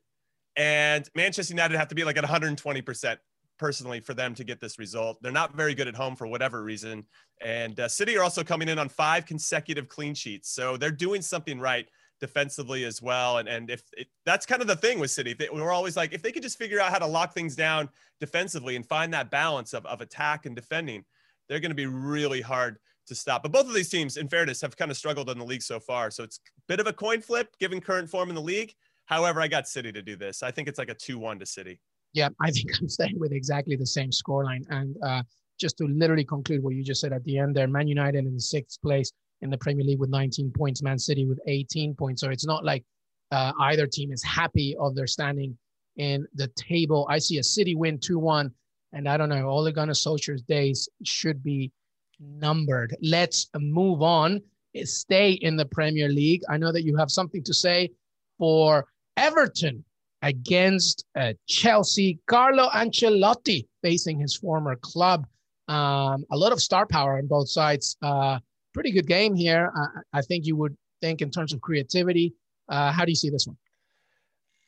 and 0.57 1.09
Manchester 1.15 1.53
United 1.53 1.77
have 1.77 1.89
to 1.89 1.95
be 1.95 2.05
like 2.05 2.17
at 2.17 2.25
120% 2.25 3.17
personally 3.59 4.01
for 4.01 4.15
them 4.15 4.35
to 4.35 4.45
get 4.45 4.61
this 4.61 4.79
result. 4.79 5.19
They're 5.23 5.33
not 5.33 5.55
very 5.55 5.75
good 5.75 5.89
at 5.89 5.95
home 5.95 6.17
for 6.17 6.27
whatever 6.27 6.63
reason. 6.63 7.05
And 7.41 7.79
uh, 7.79 7.89
City 7.89 8.17
are 8.17 8.23
also 8.23 8.43
coming 8.43 8.69
in 8.69 8.79
on 8.79 8.89
five 8.89 9.27
consecutive 9.27 9.89
clean 9.89 10.15
sheets. 10.15 10.51
So 10.51 10.77
they're 10.77 10.91
doing 10.91 11.23
something 11.23 11.61
right 11.61 11.89
defensively 12.21 12.85
as 12.85 13.03
well. 13.03 13.39
And, 13.39 13.49
and 13.49 13.71
if 13.71 13.83
it, 13.97 14.09
that's 14.25 14.47
kind 14.47 14.63
of 14.63 14.69
the 14.69 14.77
thing 14.77 14.99
with 14.99 15.11
City, 15.11 15.35
they, 15.35 15.49
we're 15.53 15.73
always 15.73 15.97
like, 15.97 16.13
if 16.13 16.23
they 16.23 16.33
could 16.33 16.43
just 16.43 16.59
figure 16.59 16.81
out 16.81 16.91
how 16.91 16.99
to 16.99 17.07
lock 17.07 17.35
things 17.35 17.55
down 17.55 17.89
defensively 18.21 18.77
and 18.77 18.87
find 18.87 19.13
that 19.15 19.31
balance 19.31 19.73
of, 19.73 19.85
of 19.87 20.01
attack 20.01 20.47
and 20.47 20.57
defending, 20.57 21.05
they're 21.49 21.61
going 21.61 21.71
to 21.71 21.77
be 21.77 21.87
really 21.87 22.41
hard 22.41 22.79
to 23.07 23.15
stop. 23.15 23.43
But 23.43 23.53
both 23.53 23.67
of 23.67 23.75
these 23.75 23.91
teams, 23.91 24.17
in 24.17 24.29
fairness, 24.29 24.61
have 24.63 24.77
kind 24.77 24.91
of 24.91 24.97
struggled 24.97 25.29
in 25.29 25.39
the 25.39 25.45
league 25.45 25.63
so 25.63 25.79
far. 25.79 26.11
So 26.11 26.25
it's 26.25 26.39
a 26.39 26.61
bit 26.69 26.81
of 26.81 26.87
a 26.87 26.93
coin 26.93 27.21
flip 27.21 27.55
given 27.59 27.81
current 27.81 28.09
form 28.09 28.31
in 28.31 28.35
the 28.35 28.43
league. 28.43 28.75
However, 29.07 29.41
I 29.41 29.49
got 29.49 29.69
City 29.69 29.93
to 29.93 30.03
do 30.03 30.17
this. 30.17 30.43
I 30.43 30.51
think 30.51 30.69
it's 30.69 30.79
like 30.79 30.91
a 30.91 30.95
2 30.95 31.19
1 31.19 31.39
to 31.39 31.47
City. 31.47 31.81
Yeah, 32.13 32.29
I 32.41 32.51
think 32.51 32.71
I'm 32.81 32.89
staying 32.89 33.19
with 33.19 33.33
exactly 33.33 33.77
the 33.77 33.87
same 33.87 34.11
scoreline. 34.11 34.65
And 34.71 34.97
uh, 35.03 35.23
just 35.59 35.77
to 35.79 35.87
literally 35.87 36.25
conclude 36.25 36.63
what 36.63 36.75
you 36.75 36.83
just 36.83 37.01
said 37.01 37.13
at 37.13 37.25
the 37.25 37.39
end 37.39 37.55
there, 37.55 37.67
Man 37.67 37.89
United 37.89 38.25
in 38.25 38.39
sixth 38.39 38.81
place 38.83 39.13
in 39.43 39.51
the 39.51 39.59
Premier 39.59 39.85
League 39.85 39.99
with 39.99 40.11
19 40.11 40.53
points, 40.53 40.83
Man 40.83 40.99
City 40.99 41.27
with 41.27 41.41
18 41.47 41.95
points. 41.95 42.21
So 42.21 42.31
it's 42.31 42.47
not 42.47 42.65
like 42.65 42.85
uh, 43.31 43.53
either 43.61 43.87
team 43.87 44.13
is 44.13 44.23
happy 44.23 44.77
of 44.79 44.95
their 44.95 45.07
standing 45.07 45.57
in 45.97 46.27
the 46.35 46.49
table. 46.57 47.07
I 47.11 47.19
see 47.19 47.39
a 47.39 47.43
City 47.43 47.75
win 47.75 47.99
2 47.99 48.19
1. 48.19 48.51
And 48.93 49.09
I 49.09 49.17
don't 49.17 49.29
know, 49.29 49.49
Ole 49.49 49.73
Gunnar 49.73 49.93
Solskjaer's 49.93 50.43
days 50.43 50.89
should 51.03 51.43
be 51.43 51.73
numbered. 52.21 52.97
Let's 53.03 53.51
move 53.59 54.03
on. 54.03 54.41
Stay 54.85 55.33
in 55.33 55.57
the 55.57 55.67
Premier 55.67 56.09
League. 56.09 56.43
I 56.49 56.57
know 56.57 56.71
that 56.71 56.85
you 56.85 56.97
have 56.97 57.11
something 57.11 57.43
to 57.43 57.53
say 57.53 57.91
for 58.39 58.87
Everton 59.17 59.85
against 60.23 61.05
uh, 61.17 61.35
Chelsea. 61.47 62.19
Carlo 62.27 62.69
Ancelotti 62.71 63.67
facing 63.83 64.19
his 64.19 64.35
former 64.35 64.77
club. 64.77 65.27
Um, 65.69 66.25
a 66.31 66.37
lot 66.37 66.53
of 66.53 66.61
star 66.61 66.87
power 66.87 67.19
on 67.19 67.27
both 67.27 67.49
sides. 67.49 67.97
Uh, 68.03 68.39
pretty 68.73 68.91
good 68.91 69.07
game 69.07 69.35
here. 69.35 69.73
Uh, 69.77 70.01
I 70.13 70.23
think 70.23 70.47
you 70.47 70.57
would 70.57 70.77
think 71.01 71.23
in 71.23 71.31
terms 71.31 71.53
of 71.53 71.61
creativity. 71.61 72.35
Uh, 72.69 72.91
how 72.93 73.05
do 73.05 73.13
you 73.13 73.17
see 73.17 73.31
this 73.31 73.47
one? 73.47 73.57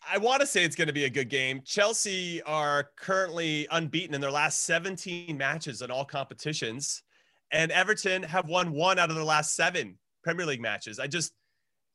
I 0.09 0.19
want 0.19 0.41
to 0.41 0.47
say 0.47 0.63
it's 0.63 0.77
going 0.77 0.87
to 0.87 0.95
be 0.95 1.07
a 1.07 1.11
good 1.11 1.29
game. 1.29 1.63
Chelsea 1.65 2.41
are 2.43 2.91
currently 2.97 3.67
unbeaten 3.73 4.15
in 4.15 4.21
their 4.21 4.31
last 4.31 4.65
17 4.65 5.37
matches 5.37 5.83
in 5.83 5.91
all 5.91 6.05
competitions, 6.05 7.03
and 7.51 7.73
Everton 7.73 8.23
have 8.23 8.49
won 8.49 8.71
one 8.71 9.01
out 9.01 9.11
of 9.11 9.17
their 9.17 9.25
last 9.25 9.57
seven 9.57 9.99
Premier 10.23 10.47
League 10.47 10.61
matches. 10.61 11.01
I 11.01 11.09
just 11.09 11.33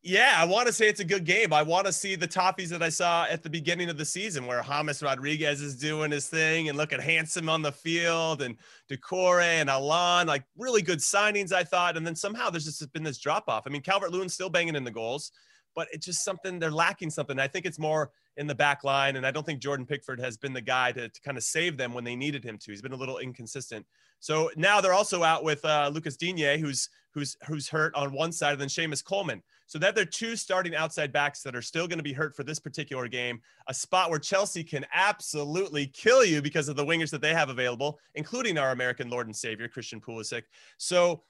yeah, 0.03 0.33
I 0.35 0.45
want 0.45 0.65
to 0.65 0.73
say 0.73 0.87
it's 0.87 0.99
a 0.99 1.05
good 1.05 1.25
game. 1.25 1.53
I 1.53 1.61
want 1.61 1.85
to 1.85 1.93
see 1.93 2.15
the 2.15 2.27
Toffees 2.27 2.69
that 2.69 2.81
I 2.81 2.89
saw 2.89 3.25
at 3.25 3.43
the 3.43 3.49
beginning 3.51 3.87
of 3.87 3.99
the 3.99 4.05
season 4.05 4.47
where 4.47 4.63
James 4.63 5.03
Rodriguez 5.03 5.61
is 5.61 5.75
doing 5.75 6.09
his 6.09 6.27
thing 6.27 6.69
and 6.69 6.77
look 6.77 6.91
at 6.91 6.99
Handsome 7.01 7.49
on 7.49 7.61
the 7.61 7.71
field 7.71 8.41
and 8.41 8.55
Doucouré 8.89 9.61
and 9.61 9.69
Allan, 9.69 10.25
like 10.27 10.43
really 10.57 10.81
good 10.81 10.99
signings, 10.99 11.53
I 11.53 11.63
thought. 11.63 11.97
And 11.97 12.07
then 12.07 12.15
somehow 12.15 12.49
there's 12.49 12.65
just 12.65 12.91
been 12.93 13.03
this 13.03 13.19
drop 13.19 13.43
off. 13.47 13.63
I 13.67 13.69
mean, 13.69 13.83
Calvert 13.83 14.11
Lewin's 14.11 14.33
still 14.33 14.49
banging 14.49 14.75
in 14.75 14.83
the 14.83 14.89
goals, 14.89 15.31
but 15.75 15.87
it's 15.91 16.07
just 16.07 16.23
something 16.23 16.57
they're 16.57 16.71
lacking 16.71 17.11
something. 17.11 17.37
I 17.37 17.47
think 17.47 17.67
it's 17.67 17.79
more 17.79 18.09
in 18.37 18.47
the 18.47 18.55
back 18.55 18.83
line. 18.83 19.17
And 19.17 19.25
I 19.25 19.29
don't 19.29 19.45
think 19.45 19.61
Jordan 19.61 19.85
Pickford 19.85 20.19
has 20.19 20.35
been 20.35 20.53
the 20.53 20.61
guy 20.61 20.91
to, 20.93 21.09
to 21.09 21.21
kind 21.21 21.37
of 21.37 21.43
save 21.43 21.77
them 21.77 21.93
when 21.93 22.03
they 22.03 22.15
needed 22.15 22.43
him 22.43 22.57
to. 22.57 22.71
He's 22.71 22.81
been 22.81 22.93
a 22.93 22.97
little 22.97 23.19
inconsistent. 23.19 23.85
So 24.19 24.49
now 24.55 24.81
they're 24.81 24.93
also 24.93 25.23
out 25.23 25.43
with 25.43 25.63
uh, 25.63 25.91
Lucas 25.93 26.17
Digne, 26.17 26.57
who's 26.59 26.89
who's 27.13 27.35
who's 27.47 27.67
hurt 27.67 27.93
on 27.95 28.13
one 28.13 28.31
side, 28.31 28.53
and 28.53 28.61
then 28.61 28.67
Seamus 28.67 29.03
Coleman. 29.03 29.41
So 29.71 29.79
that 29.79 29.95
they're 29.95 30.03
two 30.03 30.35
starting 30.35 30.75
outside 30.75 31.13
backs 31.13 31.43
that 31.43 31.55
are 31.55 31.61
still 31.61 31.87
going 31.87 31.97
to 31.97 32.03
be 32.03 32.11
hurt 32.11 32.35
for 32.35 32.43
this 32.43 32.59
particular 32.59 33.07
game. 33.07 33.39
A 33.67 33.73
spot 33.73 34.09
where 34.09 34.19
Chelsea 34.19 34.65
can 34.65 34.85
absolutely 34.93 35.87
kill 35.87 36.25
you 36.25 36.41
because 36.41 36.67
of 36.67 36.75
the 36.75 36.83
wingers 36.83 37.09
that 37.11 37.21
they 37.21 37.33
have 37.33 37.47
available, 37.47 37.97
including 38.15 38.57
our 38.57 38.71
American 38.71 39.09
Lord 39.09 39.27
and 39.27 39.35
Savior 39.35 39.69
Christian 39.69 40.01
Pulisic. 40.01 40.41
So 40.77 41.23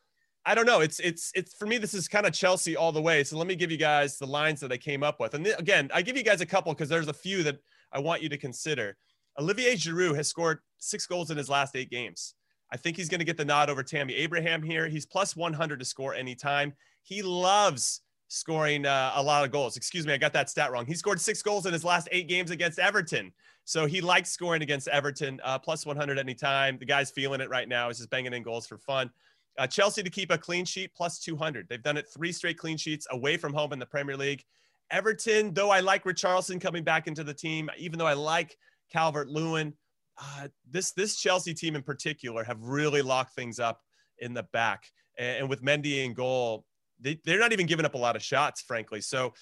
I 0.43 0.55
don't 0.55 0.65
know. 0.65 0.79
It's 0.79 0.99
it's 0.99 1.31
it's 1.35 1.53
for 1.53 1.67
me. 1.67 1.77
This 1.77 1.93
is 1.93 2.07
kind 2.07 2.25
of 2.25 2.33
Chelsea 2.33 2.75
all 2.75 2.91
the 2.91 2.99
way. 2.99 3.23
So 3.23 3.37
let 3.37 3.45
me 3.45 3.55
give 3.55 3.69
you 3.69 3.77
guys 3.77 4.17
the 4.17 4.25
lines 4.25 4.59
that 4.61 4.71
I 4.71 4.77
came 4.77 5.03
up 5.03 5.19
with. 5.19 5.35
And 5.35 5.45
th- 5.45 5.59
again, 5.59 5.91
I 5.93 6.01
give 6.01 6.17
you 6.17 6.23
guys 6.23 6.41
a 6.41 6.47
couple 6.47 6.73
because 6.73 6.89
there's 6.89 7.09
a 7.09 7.13
few 7.13 7.43
that 7.43 7.59
I 7.91 7.99
want 7.99 8.23
you 8.23 8.29
to 8.29 8.39
consider. 8.39 8.97
Olivier 9.39 9.75
Giroud 9.75 10.15
has 10.15 10.29
scored 10.29 10.61
six 10.79 11.05
goals 11.05 11.29
in 11.29 11.37
his 11.37 11.47
last 11.47 11.75
eight 11.75 11.91
games. 11.91 12.33
I 12.73 12.77
think 12.77 12.97
he's 12.97 13.07
going 13.07 13.19
to 13.19 13.25
get 13.25 13.37
the 13.37 13.45
nod 13.45 13.69
over 13.69 13.83
Tammy 13.83 14.15
Abraham 14.15 14.63
here. 14.63 14.87
He's 14.87 15.05
plus 15.05 15.35
100 15.35 15.77
to 15.77 15.85
score 15.85 16.15
anytime. 16.15 16.73
He 17.03 17.21
loves 17.21 18.01
scoring 18.31 18.85
uh, 18.85 19.11
a 19.15 19.21
lot 19.21 19.43
of 19.43 19.51
goals. 19.51 19.75
Excuse 19.75 20.07
me, 20.07 20.13
I 20.13 20.17
got 20.17 20.31
that 20.33 20.49
stat 20.49 20.71
wrong. 20.71 20.85
He 20.85 20.93
scored 20.93 21.19
six 21.19 21.41
goals 21.41 21.65
in 21.65 21.73
his 21.73 21.83
last 21.83 22.07
eight 22.11 22.29
games 22.29 22.49
against 22.49 22.79
Everton. 22.79 23.33
So 23.65 23.85
he 23.85 23.99
likes 23.99 24.31
scoring 24.31 24.61
against 24.61 24.87
Everton, 24.87 25.41
uh, 25.43 25.59
plus 25.59 25.85
100 25.85 26.17
anytime. 26.17 26.77
The 26.77 26.85
guy's 26.85 27.11
feeling 27.11 27.41
it 27.41 27.49
right 27.49 27.67
now. 27.67 27.89
He's 27.89 27.97
just 27.97 28.09
banging 28.09 28.33
in 28.33 28.41
goals 28.41 28.65
for 28.65 28.77
fun. 28.77 29.11
Uh, 29.59 29.67
Chelsea 29.67 30.01
to 30.01 30.09
keep 30.09 30.31
a 30.31 30.37
clean 30.37 30.63
sheet, 30.63 30.93
plus 30.95 31.19
200. 31.19 31.67
They've 31.67 31.83
done 31.83 31.97
it 31.97 32.07
three 32.07 32.31
straight 32.31 32.57
clean 32.57 32.77
sheets 32.77 33.05
away 33.11 33.35
from 33.35 33.53
home 33.53 33.73
in 33.73 33.79
the 33.79 33.85
Premier 33.85 34.15
League. 34.15 34.45
Everton, 34.91 35.53
though 35.53 35.69
I 35.69 35.81
like 35.81 36.05
Richarlison 36.05 36.59
coming 36.59 36.85
back 36.85 37.07
into 37.07 37.25
the 37.25 37.33
team, 37.33 37.69
even 37.77 37.99
though 37.99 38.07
I 38.07 38.13
like 38.13 38.57
Calvert 38.91 39.27
Lewin, 39.27 39.73
uh, 40.17 40.47
this 40.69 40.91
this 40.91 41.17
Chelsea 41.17 41.53
team 41.53 41.75
in 41.75 41.83
particular 41.83 42.43
have 42.43 42.61
really 42.61 43.01
locked 43.01 43.33
things 43.33 43.59
up 43.59 43.81
in 44.19 44.33
the 44.33 44.43
back. 44.43 44.85
And, 45.17 45.39
and 45.39 45.49
with 45.49 45.61
Mendy 45.61 46.05
in 46.05 46.13
goal, 46.13 46.65
they, 47.01 47.19
they're 47.25 47.39
not 47.39 47.53
even 47.53 47.65
giving 47.65 47.85
up 47.85 47.95
a 47.95 47.97
lot 47.97 48.15
of 48.15 48.23
shots, 48.23 48.61
frankly. 48.61 49.01
So 49.01 49.33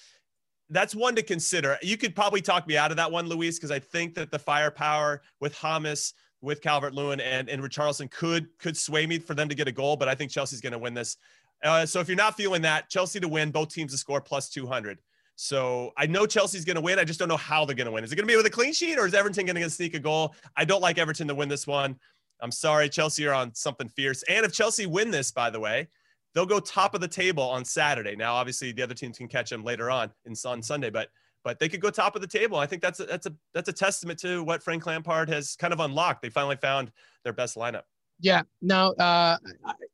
that's 0.70 0.94
one 0.94 1.14
to 1.16 1.22
consider. 1.22 1.76
You 1.82 1.96
could 1.96 2.14
probably 2.14 2.40
talk 2.40 2.66
me 2.66 2.76
out 2.76 2.90
of 2.90 2.96
that 2.96 3.10
one, 3.10 3.28
Luis, 3.28 3.58
because 3.58 3.70
I 3.70 3.78
think 3.78 4.14
that 4.14 4.30
the 4.30 4.38
firepower 4.38 5.22
with 5.40 5.56
James, 5.60 6.14
with 6.42 6.62
Calvert 6.62 6.94
Lewin, 6.94 7.20
and, 7.20 7.50
and 7.50 7.62
Richarlison 7.62 8.10
could 8.10 8.48
could 8.58 8.76
sway 8.76 9.06
me 9.06 9.18
for 9.18 9.34
them 9.34 9.48
to 9.48 9.54
get 9.54 9.68
a 9.68 9.72
goal. 9.72 9.96
But 9.96 10.08
I 10.08 10.14
think 10.14 10.30
Chelsea's 10.30 10.60
going 10.60 10.72
to 10.72 10.78
win 10.78 10.94
this. 10.94 11.16
Uh, 11.62 11.84
so 11.84 12.00
if 12.00 12.08
you're 12.08 12.16
not 12.16 12.36
feeling 12.36 12.62
that, 12.62 12.88
Chelsea 12.88 13.20
to 13.20 13.28
win, 13.28 13.50
both 13.50 13.68
teams 13.68 13.92
to 13.92 13.98
score 13.98 14.20
plus 14.20 14.48
200. 14.48 14.98
So 15.36 15.92
I 15.96 16.06
know 16.06 16.26
Chelsea's 16.26 16.64
going 16.64 16.76
to 16.76 16.80
win. 16.80 16.98
I 16.98 17.04
just 17.04 17.18
don't 17.18 17.28
know 17.28 17.36
how 17.36 17.64
they're 17.64 17.76
going 17.76 17.86
to 17.86 17.92
win. 17.92 18.04
Is 18.04 18.12
it 18.12 18.16
going 18.16 18.26
to 18.26 18.32
be 18.32 18.36
with 18.36 18.46
a 18.46 18.50
clean 18.50 18.72
sheet 18.72 18.98
or 18.98 19.06
is 19.06 19.14
Everton 19.14 19.46
going 19.46 19.56
to 19.56 19.70
sneak 19.70 19.94
a 19.94 19.98
goal? 19.98 20.34
I 20.56 20.64
don't 20.64 20.80
like 20.80 20.98
Everton 20.98 21.28
to 21.28 21.34
win 21.34 21.48
this 21.48 21.66
one. 21.66 21.98
I'm 22.42 22.50
sorry, 22.50 22.88
Chelsea 22.88 23.26
are 23.26 23.34
on 23.34 23.54
something 23.54 23.88
fierce. 23.88 24.22
And 24.24 24.44
if 24.44 24.52
Chelsea 24.52 24.86
win 24.86 25.10
this, 25.10 25.30
by 25.30 25.50
the 25.50 25.60
way, 25.60 25.88
they'll 26.34 26.46
go 26.46 26.60
top 26.60 26.94
of 26.94 27.00
the 27.00 27.08
table 27.08 27.42
on 27.42 27.64
Saturday. 27.64 28.16
Now, 28.16 28.34
obviously, 28.34 28.72
the 28.72 28.82
other 28.82 28.94
teams 28.94 29.18
can 29.18 29.28
catch 29.28 29.50
them 29.50 29.64
later 29.64 29.90
on 29.90 30.10
in 30.24 30.34
on 30.44 30.62
Sunday, 30.62 30.90
but 30.90 31.08
but 31.42 31.58
they 31.58 31.68
could 31.68 31.80
go 31.80 31.90
top 31.90 32.14
of 32.16 32.22
the 32.22 32.28
table. 32.28 32.58
I 32.58 32.66
think 32.66 32.82
that's 32.82 33.00
a, 33.00 33.06
that's 33.06 33.26
a 33.26 33.34
that's 33.54 33.68
a 33.68 33.72
testament 33.72 34.18
to 34.20 34.42
what 34.42 34.62
Frank 34.62 34.86
Lampard 34.86 35.28
has 35.28 35.56
kind 35.56 35.72
of 35.72 35.80
unlocked. 35.80 36.22
They 36.22 36.28
finally 36.30 36.56
found 36.56 36.92
their 37.24 37.32
best 37.32 37.56
lineup. 37.56 37.82
Yeah. 38.22 38.42
Now, 38.60 38.90
uh, 38.92 39.38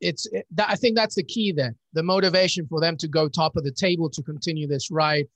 it's 0.01 0.27
it, 0.27 0.47
that, 0.57 0.69
I 0.69 0.75
think 0.75 0.97
that's 0.97 1.15
the 1.15 1.23
key 1.23 1.53
there. 1.53 1.77
The 1.93 2.03
motivation 2.03 2.67
for 2.67 2.81
them 2.81 2.97
to 2.97 3.07
go 3.07 3.29
top 3.29 3.55
of 3.57 3.63
the 3.63 3.71
table 3.71 4.11
to 4.11 4.23
continue 4.23 4.67
this 4.67 4.91
ride. 4.91 5.27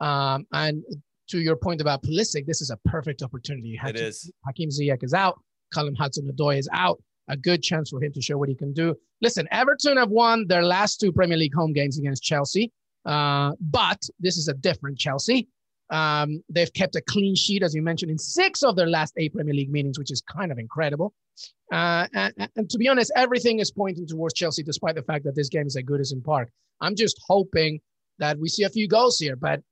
Um, 0.00 0.46
and 0.52 0.82
to 1.28 1.40
your 1.40 1.56
point 1.56 1.82
about 1.82 2.02
Pulisic, 2.02 2.46
this 2.46 2.62
is 2.62 2.70
a 2.70 2.78
perfect 2.86 3.22
opportunity. 3.22 3.78
It 3.84 3.96
is. 3.96 4.32
Hakim 4.46 4.70
Ziyech 4.70 5.04
is 5.04 5.12
out. 5.12 5.38
Callum 5.74 5.94
Hudson-Odoi 5.94 6.56
is 6.56 6.68
out. 6.72 7.02
A 7.28 7.36
good 7.36 7.62
chance 7.62 7.90
for 7.90 8.02
him 8.02 8.12
to 8.12 8.22
show 8.22 8.38
what 8.38 8.48
he 8.48 8.54
can 8.54 8.72
do. 8.72 8.96
Listen, 9.20 9.46
Everton 9.50 9.96
have 9.96 10.10
won 10.10 10.46
their 10.46 10.62
last 10.62 10.98
two 10.98 11.12
Premier 11.12 11.36
League 11.36 11.54
home 11.54 11.72
games 11.72 11.98
against 11.98 12.22
Chelsea, 12.22 12.72
uh, 13.04 13.52
but 13.60 14.02
this 14.18 14.36
is 14.36 14.48
a 14.48 14.54
different 14.54 14.98
Chelsea. 14.98 15.48
Um, 15.90 16.42
they've 16.50 16.72
kept 16.72 16.96
a 16.96 17.00
clean 17.00 17.34
sheet, 17.34 17.62
as 17.62 17.74
you 17.74 17.82
mentioned, 17.82 18.10
in 18.10 18.18
six 18.18 18.62
of 18.62 18.76
their 18.76 18.88
last 18.88 19.14
eight 19.16 19.34
Premier 19.34 19.54
League 19.54 19.70
meetings, 19.70 19.98
which 19.98 20.10
is 20.10 20.20
kind 20.22 20.52
of 20.52 20.58
incredible. 20.58 21.14
Uh, 21.72 22.06
and, 22.14 22.48
and, 22.56 22.70
to 22.70 22.78
be 22.78 22.88
honest, 22.88 23.12
everything 23.14 23.58
is 23.58 23.70
pointing 23.70 24.06
towards 24.06 24.34
Chelsea, 24.34 24.62
despite 24.62 24.94
the 24.94 25.02
fact 25.02 25.24
that 25.24 25.34
this 25.34 25.48
game 25.48 25.66
is 25.66 25.76
at 25.76 25.84
Goodison 25.84 26.22
Park. 26.24 26.50
I'm 26.80 26.94
just 26.94 27.20
hoping 27.26 27.80
that 28.18 28.38
we 28.38 28.48
see 28.48 28.64
a 28.64 28.70
few 28.70 28.88
goals 28.88 29.18
here. 29.18 29.36
But, 29.36 29.62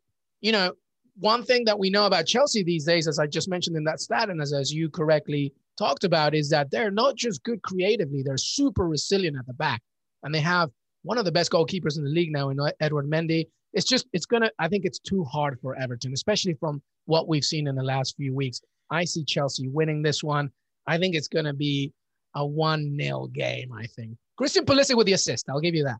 you 0.40 0.52
know, 0.52 0.72
one 1.18 1.42
thing 1.42 1.64
that 1.64 1.78
we 1.78 1.90
know 1.90 2.06
about 2.06 2.26
Chelsea 2.26 2.62
these 2.62 2.84
days, 2.84 3.08
as 3.08 3.18
I 3.18 3.26
just 3.26 3.48
mentioned 3.48 3.76
in 3.76 3.84
that 3.84 4.00
stat, 4.00 4.30
and 4.30 4.40
as, 4.40 4.52
as 4.52 4.72
you 4.72 4.88
correctly 4.90 5.52
talked 5.76 6.04
about, 6.04 6.34
is 6.34 6.48
that 6.50 6.70
they're 6.70 6.90
not 6.90 7.16
just 7.16 7.42
good 7.42 7.62
creatively, 7.62 8.22
they're 8.22 8.36
super 8.36 8.86
resilient 8.86 9.36
at 9.38 9.46
the 9.46 9.54
back. 9.54 9.80
And 10.22 10.34
they 10.34 10.40
have 10.40 10.70
one 11.06 11.18
of 11.18 11.24
the 11.24 11.32
best 11.32 11.52
goalkeepers 11.52 11.96
in 11.96 12.04
the 12.04 12.10
league 12.10 12.32
now 12.32 12.50
in 12.50 12.58
Edward 12.80 13.08
Mendy. 13.08 13.46
It's 13.72 13.86
just 13.86 14.06
it's 14.12 14.26
gonna 14.26 14.50
i 14.58 14.68
think 14.68 14.84
it's 14.84 14.98
too 14.98 15.22
hard 15.24 15.58
for 15.60 15.78
everton 15.78 16.12
especially 16.12 16.54
from 16.54 16.82
what 17.04 17.28
we've 17.28 17.44
seen 17.44 17.68
in 17.68 17.74
the 17.74 17.82
last 17.82 18.16
few 18.16 18.34
weeks. 18.34 18.60
I 18.90 19.04
see 19.04 19.24
chelsea 19.24 19.68
winning 19.68 20.02
this 20.02 20.24
one. 20.24 20.50
I 20.86 20.98
think 20.98 21.14
it's 21.14 21.28
gonna 21.28 21.52
be 21.52 21.92
a 22.34 22.44
one 22.44 22.96
nil 22.96 23.28
game 23.28 23.72
i 23.72 23.86
think. 23.86 24.16
Christian 24.36 24.64
Pulisic 24.64 24.96
with 24.96 25.06
the 25.06 25.12
assist 25.12 25.48
i'll 25.48 25.60
give 25.60 25.74
you 25.74 25.84
that. 25.84 25.98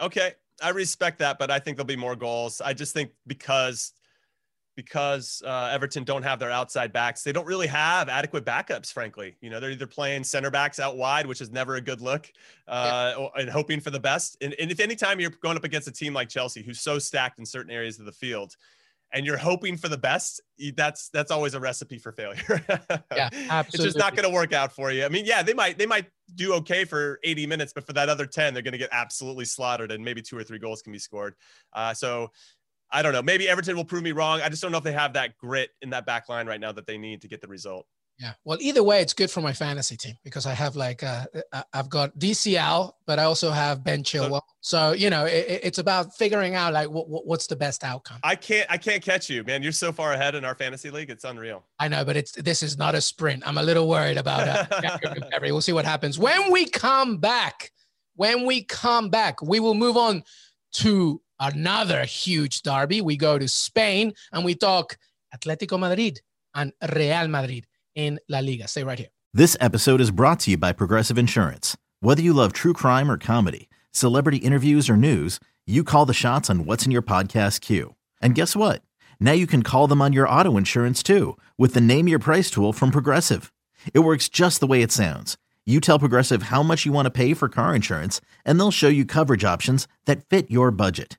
Okay 0.00 0.32
i 0.62 0.70
respect 0.70 1.18
that 1.18 1.38
but 1.38 1.50
i 1.50 1.58
think 1.58 1.76
there'll 1.76 1.86
be 1.86 1.96
more 1.96 2.16
goals. 2.16 2.60
I 2.60 2.72
just 2.72 2.94
think 2.94 3.10
because 3.26 3.92
because 4.76 5.42
uh, 5.44 5.70
Everton 5.72 6.04
don't 6.04 6.22
have 6.22 6.38
their 6.38 6.50
outside 6.50 6.92
backs. 6.92 7.22
They 7.22 7.32
don't 7.32 7.46
really 7.46 7.66
have 7.66 8.08
adequate 8.08 8.44
backups, 8.44 8.92
frankly. 8.92 9.36
You 9.40 9.50
know, 9.50 9.58
they're 9.58 9.70
either 9.70 9.86
playing 9.86 10.22
center 10.22 10.50
backs 10.50 10.78
out 10.78 10.96
wide, 10.96 11.26
which 11.26 11.40
is 11.40 11.50
never 11.50 11.76
a 11.76 11.80
good 11.80 12.02
look, 12.02 12.30
uh, 12.68 13.14
yeah. 13.18 13.40
and 13.40 13.50
hoping 13.50 13.80
for 13.80 13.90
the 13.90 13.98
best. 13.98 14.36
And, 14.42 14.54
and 14.60 14.70
if 14.70 14.78
anytime 14.78 15.18
you're 15.18 15.30
going 15.30 15.56
up 15.56 15.64
against 15.64 15.88
a 15.88 15.92
team 15.92 16.12
like 16.12 16.28
Chelsea, 16.28 16.62
who's 16.62 16.80
so 16.80 16.98
stacked 16.98 17.38
in 17.38 17.46
certain 17.46 17.72
areas 17.72 17.98
of 17.98 18.04
the 18.04 18.12
field, 18.12 18.54
and 19.12 19.24
you're 19.24 19.36
hoping 19.36 19.76
for 19.76 19.88
the 19.88 19.96
best, 19.96 20.42
that's 20.74 21.08
that's 21.10 21.30
always 21.30 21.54
a 21.54 21.60
recipe 21.60 21.98
for 21.98 22.12
failure. 22.12 22.64
yeah, 23.14 23.30
absolutely. 23.32 23.60
It's 23.72 23.82
just 23.82 23.98
not 23.98 24.16
going 24.16 24.28
to 24.28 24.34
work 24.34 24.52
out 24.52 24.72
for 24.72 24.90
you. 24.90 25.04
I 25.04 25.08
mean, 25.08 25.24
yeah, 25.24 25.42
they 25.42 25.54
might 25.54 25.78
they 25.78 25.86
might 25.86 26.06
do 26.34 26.54
okay 26.54 26.84
for 26.84 27.20
80 27.22 27.46
minutes, 27.46 27.72
but 27.72 27.86
for 27.86 27.92
that 27.92 28.08
other 28.08 28.26
10, 28.26 28.52
they're 28.52 28.62
going 28.62 28.72
to 28.72 28.78
get 28.78 28.90
absolutely 28.92 29.44
slaughtered, 29.44 29.92
and 29.92 30.04
maybe 30.04 30.22
two 30.22 30.36
or 30.36 30.42
three 30.42 30.58
goals 30.58 30.82
can 30.82 30.92
be 30.92 30.98
scored. 30.98 31.34
Uh, 31.72 31.94
so 31.94 32.32
I 32.90 33.02
don't 33.02 33.12
know. 33.12 33.22
Maybe 33.22 33.48
Everton 33.48 33.76
will 33.76 33.84
prove 33.84 34.02
me 34.02 34.12
wrong. 34.12 34.40
I 34.40 34.48
just 34.48 34.62
don't 34.62 34.72
know 34.72 34.78
if 34.78 34.84
they 34.84 34.92
have 34.92 35.12
that 35.14 35.36
grit 35.38 35.70
in 35.82 35.90
that 35.90 36.06
back 36.06 36.28
line 36.28 36.46
right 36.46 36.60
now 36.60 36.72
that 36.72 36.86
they 36.86 36.98
need 36.98 37.22
to 37.22 37.28
get 37.28 37.40
the 37.40 37.48
result. 37.48 37.86
Yeah. 38.18 38.32
Well, 38.44 38.56
either 38.62 38.82
way, 38.82 39.02
it's 39.02 39.12
good 39.12 39.30
for 39.30 39.42
my 39.42 39.52
fantasy 39.52 39.96
team 39.96 40.14
because 40.24 40.46
I 40.46 40.54
have 40.54 40.74
like 40.74 41.02
uh, 41.02 41.26
uh 41.52 41.62
I've 41.74 41.90
got 41.90 42.18
DCL, 42.18 42.92
but 43.06 43.18
I 43.18 43.24
also 43.24 43.50
have 43.50 43.84
Ben 43.84 44.02
Chilwell. 44.02 44.40
So 44.60 44.92
you 44.92 45.10
know, 45.10 45.26
it, 45.26 45.60
it's 45.62 45.78
about 45.78 46.16
figuring 46.16 46.54
out 46.54 46.72
like 46.72 46.88
what, 46.88 47.26
what's 47.26 47.46
the 47.46 47.56
best 47.56 47.84
outcome. 47.84 48.18
I 48.22 48.34
can't 48.34 48.66
I 48.70 48.78
can't 48.78 49.02
catch 49.02 49.28
you, 49.28 49.44
man. 49.44 49.62
You're 49.62 49.72
so 49.72 49.92
far 49.92 50.14
ahead 50.14 50.34
in 50.34 50.46
our 50.46 50.54
fantasy 50.54 50.90
league. 50.90 51.10
It's 51.10 51.24
unreal. 51.24 51.64
I 51.78 51.88
know, 51.88 52.06
but 52.06 52.16
it's 52.16 52.32
this 52.32 52.62
is 52.62 52.78
not 52.78 52.94
a 52.94 53.02
sprint. 53.02 53.46
I'm 53.46 53.58
a 53.58 53.62
little 53.62 53.86
worried 53.86 54.16
about 54.16 54.48
uh, 54.48 55.20
We'll 55.42 55.60
see 55.60 55.72
what 55.72 55.84
happens 55.84 56.18
when 56.18 56.50
we 56.50 56.66
come 56.66 57.18
back. 57.18 57.70
When 58.14 58.46
we 58.46 58.64
come 58.64 59.10
back, 59.10 59.42
we 59.42 59.60
will 59.60 59.74
move 59.74 59.98
on 59.98 60.24
to 60.76 61.20
another 61.40 62.04
huge 62.04 62.62
derby. 62.62 63.00
We 63.00 63.16
go 63.16 63.38
to 63.38 63.48
Spain 63.48 64.12
and 64.32 64.44
we 64.44 64.54
talk 64.54 64.96
Atletico 65.34 65.78
Madrid 65.78 66.20
and 66.54 66.72
Real 66.94 67.28
Madrid 67.28 67.66
in 67.94 68.18
La 68.28 68.40
Liga. 68.40 68.68
Stay 68.68 68.84
right 68.84 68.98
here. 68.98 69.08
This 69.34 69.56
episode 69.60 70.00
is 70.00 70.10
brought 70.10 70.40
to 70.40 70.52
you 70.52 70.56
by 70.56 70.72
Progressive 70.72 71.18
Insurance. 71.18 71.76
Whether 72.00 72.22
you 72.22 72.32
love 72.32 72.52
true 72.52 72.72
crime 72.72 73.10
or 73.10 73.18
comedy, 73.18 73.68
celebrity 73.90 74.38
interviews 74.38 74.88
or 74.88 74.96
news, 74.96 75.40
you 75.66 75.84
call 75.84 76.06
the 76.06 76.14
shots 76.14 76.48
on 76.48 76.64
what's 76.64 76.86
in 76.86 76.92
your 76.92 77.02
podcast 77.02 77.60
queue. 77.60 77.94
And 78.22 78.34
guess 78.34 78.56
what? 78.56 78.82
Now 79.20 79.32
you 79.32 79.46
can 79.46 79.62
call 79.62 79.88
them 79.88 80.00
on 80.00 80.12
your 80.12 80.28
auto 80.28 80.56
insurance 80.56 81.02
too 81.02 81.36
with 81.58 81.74
the 81.74 81.80
Name 81.80 82.08
Your 82.08 82.18
Price 82.18 82.50
tool 82.50 82.72
from 82.72 82.90
Progressive. 82.90 83.52
It 83.92 84.00
works 84.00 84.28
just 84.28 84.60
the 84.60 84.66
way 84.66 84.82
it 84.82 84.92
sounds. 84.92 85.36
You 85.66 85.80
tell 85.80 85.98
Progressive 85.98 86.44
how 86.44 86.62
much 86.62 86.86
you 86.86 86.92
want 86.92 87.06
to 87.06 87.10
pay 87.10 87.34
for 87.34 87.48
car 87.48 87.74
insurance, 87.74 88.20
and 88.44 88.58
they'll 88.58 88.70
show 88.70 88.88
you 88.88 89.04
coverage 89.04 89.44
options 89.44 89.88
that 90.04 90.28
fit 90.28 90.50
your 90.50 90.70
budget. 90.70 91.18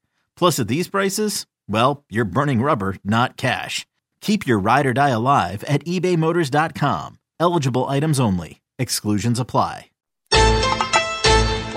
Plus, 0.35 0.59
at 0.59 0.67
these 0.67 0.87
prices, 0.87 1.45
well, 1.67 2.03
you're 2.09 2.25
burning 2.25 2.61
rubber, 2.61 2.95
not 3.03 3.37
cash. 3.37 3.85
Keep 4.21 4.47
your 4.47 4.59
ride 4.59 4.85
or 4.85 4.93
die 4.93 5.09
alive 5.09 5.63
at 5.65 5.85
ebaymotors.com. 5.85 7.17
Eligible 7.39 7.87
items 7.87 8.19
only. 8.19 8.61
Exclusions 8.77 9.39
apply. 9.39 9.91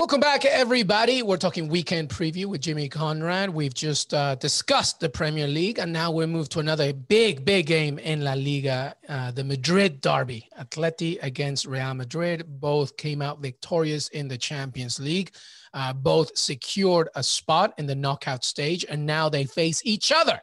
Welcome 0.05 0.19
back, 0.19 0.45
everybody. 0.45 1.23
We're 1.23 1.37
talking 1.37 1.67
weekend 1.67 2.09
preview 2.09 2.45
with 2.45 2.61
Jimmy 2.61 2.87
Conrad. 2.87 3.49
We've 3.49 3.73
just 3.73 4.13
uh, 4.13 4.35
discussed 4.35 4.99
the 4.99 5.09
Premier 5.09 5.47
League, 5.47 5.79
and 5.79 5.91
now 5.91 6.11
we 6.11 6.27
move 6.27 6.47
to 6.49 6.59
another 6.59 6.93
big, 6.93 7.43
big 7.43 7.65
game 7.65 7.97
in 7.97 8.23
La 8.23 8.33
Liga, 8.33 8.93
uh, 9.09 9.31
the 9.31 9.43
Madrid 9.43 10.01
derby. 10.01 10.47
Atleti 10.59 11.17
against 11.23 11.65
Real 11.65 11.95
Madrid. 11.95 12.45
Both 12.47 12.97
came 12.97 13.23
out 13.23 13.41
victorious 13.41 14.09
in 14.09 14.27
the 14.27 14.37
Champions 14.37 14.99
League. 14.99 15.31
Uh, 15.75 15.91
both 15.91 16.37
secured 16.37 17.09
a 17.15 17.21
spot 17.21 17.73
in 17.77 17.85
the 17.85 17.93
knockout 17.93 18.45
stage, 18.45 18.85
and 18.87 19.05
now 19.05 19.27
they 19.27 19.43
face 19.43 19.81
each 19.83 20.09
other 20.09 20.39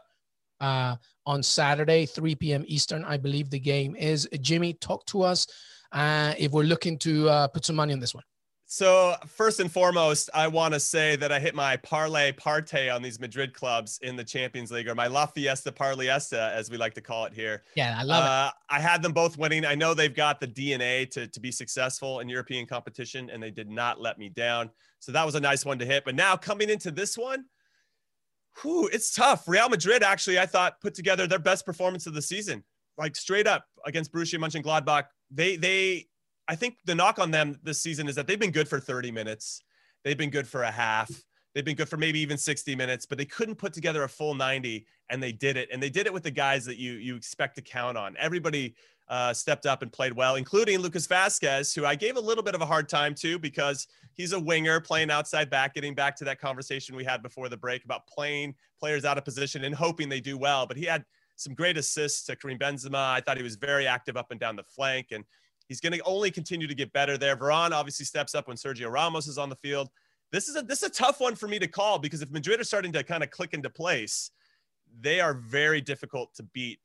uh, 0.60 0.94
on 1.24 1.42
Saturday, 1.42 2.04
3 2.04 2.34
p.m. 2.34 2.64
Eastern. 2.66 3.02
I 3.04 3.16
believe 3.16 3.48
the 3.48 3.58
game 3.58 3.96
is. 3.96 4.28
Jimmy, 4.42 4.74
talk 4.74 5.06
to 5.06 5.22
us 5.22 5.46
uh, 5.92 6.34
if 6.38 6.52
we're 6.52 6.64
looking 6.64 6.98
to 6.98 7.30
uh, 7.30 7.48
put 7.48 7.64
some 7.64 7.76
money 7.76 7.94
on 7.94 7.98
this 7.98 8.14
one. 8.14 8.24
So 8.72 9.16
first 9.26 9.60
and 9.60 9.70
foremost, 9.70 10.30
I 10.32 10.48
want 10.48 10.72
to 10.72 10.80
say 10.80 11.14
that 11.16 11.30
I 11.30 11.38
hit 11.38 11.54
my 11.54 11.76
parlay 11.76 12.32
parte 12.32 12.88
on 12.88 13.02
these 13.02 13.20
Madrid 13.20 13.52
clubs 13.52 13.98
in 14.00 14.16
the 14.16 14.24
Champions 14.24 14.70
League, 14.70 14.88
or 14.88 14.94
my 14.94 15.08
La 15.08 15.26
Fiesta 15.26 15.70
Parliesta, 15.70 16.50
as 16.54 16.70
we 16.70 16.78
like 16.78 16.94
to 16.94 17.02
call 17.02 17.26
it 17.26 17.34
here. 17.34 17.64
Yeah, 17.74 17.94
I 18.00 18.02
love 18.02 18.24
uh, 18.24 18.48
it. 18.48 18.74
I 18.74 18.80
had 18.80 19.02
them 19.02 19.12
both 19.12 19.36
winning. 19.36 19.66
I 19.66 19.74
know 19.74 19.92
they've 19.92 20.14
got 20.14 20.40
the 20.40 20.48
DNA 20.48 21.06
to, 21.10 21.26
to 21.26 21.38
be 21.38 21.52
successful 21.52 22.20
in 22.20 22.30
European 22.30 22.64
competition, 22.64 23.28
and 23.28 23.42
they 23.42 23.50
did 23.50 23.68
not 23.68 24.00
let 24.00 24.18
me 24.18 24.30
down. 24.30 24.70
So 25.00 25.12
that 25.12 25.26
was 25.26 25.34
a 25.34 25.40
nice 25.40 25.66
one 25.66 25.78
to 25.78 25.84
hit. 25.84 26.06
But 26.06 26.14
now 26.14 26.34
coming 26.34 26.70
into 26.70 26.90
this 26.90 27.18
one, 27.18 27.44
whew, 28.62 28.88
it's 28.90 29.14
tough. 29.14 29.46
Real 29.46 29.68
Madrid 29.68 30.02
actually, 30.02 30.38
I 30.38 30.46
thought, 30.46 30.80
put 30.80 30.94
together 30.94 31.26
their 31.26 31.38
best 31.38 31.66
performance 31.66 32.06
of 32.06 32.14
the 32.14 32.22
season, 32.22 32.64
like 32.96 33.16
straight 33.16 33.46
up 33.46 33.66
against 33.84 34.14
Borussia 34.14 34.38
Mönchengladbach. 34.38 35.08
They 35.30 35.56
they 35.56 36.06
I 36.52 36.54
think 36.54 36.76
the 36.85 36.94
knock 36.94 37.18
on 37.18 37.30
them 37.30 37.59
this 37.62 37.80
season 37.80 38.09
is 38.09 38.14
that 38.16 38.26
they've 38.26 38.38
been 38.38 38.50
good 38.50 38.68
for 38.68 38.78
30 38.78 39.11
minutes. 39.11 39.62
They've 40.04 40.18
been 40.18 40.28
good 40.28 40.47
for 40.47 40.64
a 40.64 40.71
half. 40.71 41.11
They've 41.54 41.64
been 41.64 41.76
good 41.76 41.88
for 41.88 41.97
maybe 41.97 42.21
even 42.21 42.37
60 42.37 42.76
minutes, 42.76 43.06
but 43.06 43.16
they 43.16 43.25
couldn't 43.25 43.54
put 43.54 43.73
together 43.73 44.02
a 44.02 44.09
full 44.09 44.35
90 44.35 44.87
and 45.09 45.23
they 45.23 45.32
did 45.32 45.56
it. 45.56 45.71
And 45.73 45.82
they 45.82 45.88
did 45.88 46.04
it 46.04 46.12
with 46.12 46.25
the 46.25 46.30
guys 46.30 46.66
that 46.66 46.76
you 46.76 46.92
you 46.92 47.16
expect 47.16 47.54
to 47.54 47.62
count 47.62 47.97
on. 47.97 48.16
Everybody 48.18 48.75
uh, 49.09 49.32
stepped 49.32 49.64
up 49.64 49.80
and 49.80 49.90
played 49.90 50.12
well, 50.12 50.35
including 50.35 50.80
Lucas 50.80 51.06
Vázquez, 51.06 51.75
who 51.75 51.87
I 51.87 51.94
gave 51.94 52.18
a 52.18 52.21
little 52.21 52.44
bit 52.44 52.54
of 52.54 52.61
a 52.61 52.66
hard 52.66 52.87
time 52.87 53.14
to 53.14 53.38
because 53.38 53.87
he's 54.12 54.35
a 54.35 54.40
winger 54.40 54.78
playing 54.78 55.11
outside 55.11 55.49
back, 55.49 55.73
getting 55.73 55.94
back 55.94 56.14
to 56.16 56.25
that 56.25 56.38
conversation 56.38 56.94
we 56.94 57.04
had 57.04 57.23
before 57.23 57.49
the 57.49 57.56
break 57.56 57.82
about 57.87 58.06
playing 58.06 58.54
players 58.78 59.06
out 59.06 59.16
of 59.16 59.25
position 59.25 59.64
and 59.64 59.75
hoping 59.75 60.11
they 60.11 60.21
do 60.21 60.37
well. 60.37 60.66
But 60.66 60.76
he 60.76 60.85
had 60.85 61.06
some 61.37 61.54
great 61.54 61.78
assists 61.78 62.25
to 62.25 62.37
Karim 62.37 62.59
Benzema. 62.59 63.14
I 63.14 63.23
thought 63.23 63.38
he 63.38 63.42
was 63.42 63.56
very 63.56 63.87
active 63.87 64.18
up 64.18 64.32
and 64.32 64.38
down 64.38 64.54
the 64.54 64.64
flank. 64.64 65.09
And 65.12 65.25
He's 65.69 65.81
going 65.81 65.92
to 65.92 66.00
only 66.04 66.31
continue 66.31 66.66
to 66.66 66.75
get 66.75 66.92
better 66.92 67.16
there. 67.16 67.37
Varane 67.37 67.73
obviously 67.73 68.04
steps 68.07 68.35
up 68.35 68.49
when 68.49 68.57
Sergio 68.57 68.90
Ramos 68.90 69.26
is 69.26 69.38
on 69.38 69.49
the 69.49 69.57
field. 69.57 69.88
This 70.31 70.49
is 70.49 70.57
a 70.57 70.62
this 70.62 70.83
is 70.83 70.88
a 70.88 70.92
tough 70.92 71.21
one 71.21 71.35
for 71.35 71.47
me 71.47 71.59
to 71.59 71.66
call 71.66 71.99
because 71.99 72.23
if 72.23 72.31
Madrid 72.31 72.61
are 72.61 72.64
starting 72.64 72.92
to 72.92 73.04
kind 73.04 73.23
of 73.23 73.31
click 73.31 73.52
into 73.52 73.69
place, 73.69 74.31
they 75.00 75.21
are 75.21 75.35
very 75.35 75.81
difficult 75.81 76.35
to 76.35 76.42
beat. 76.42 76.81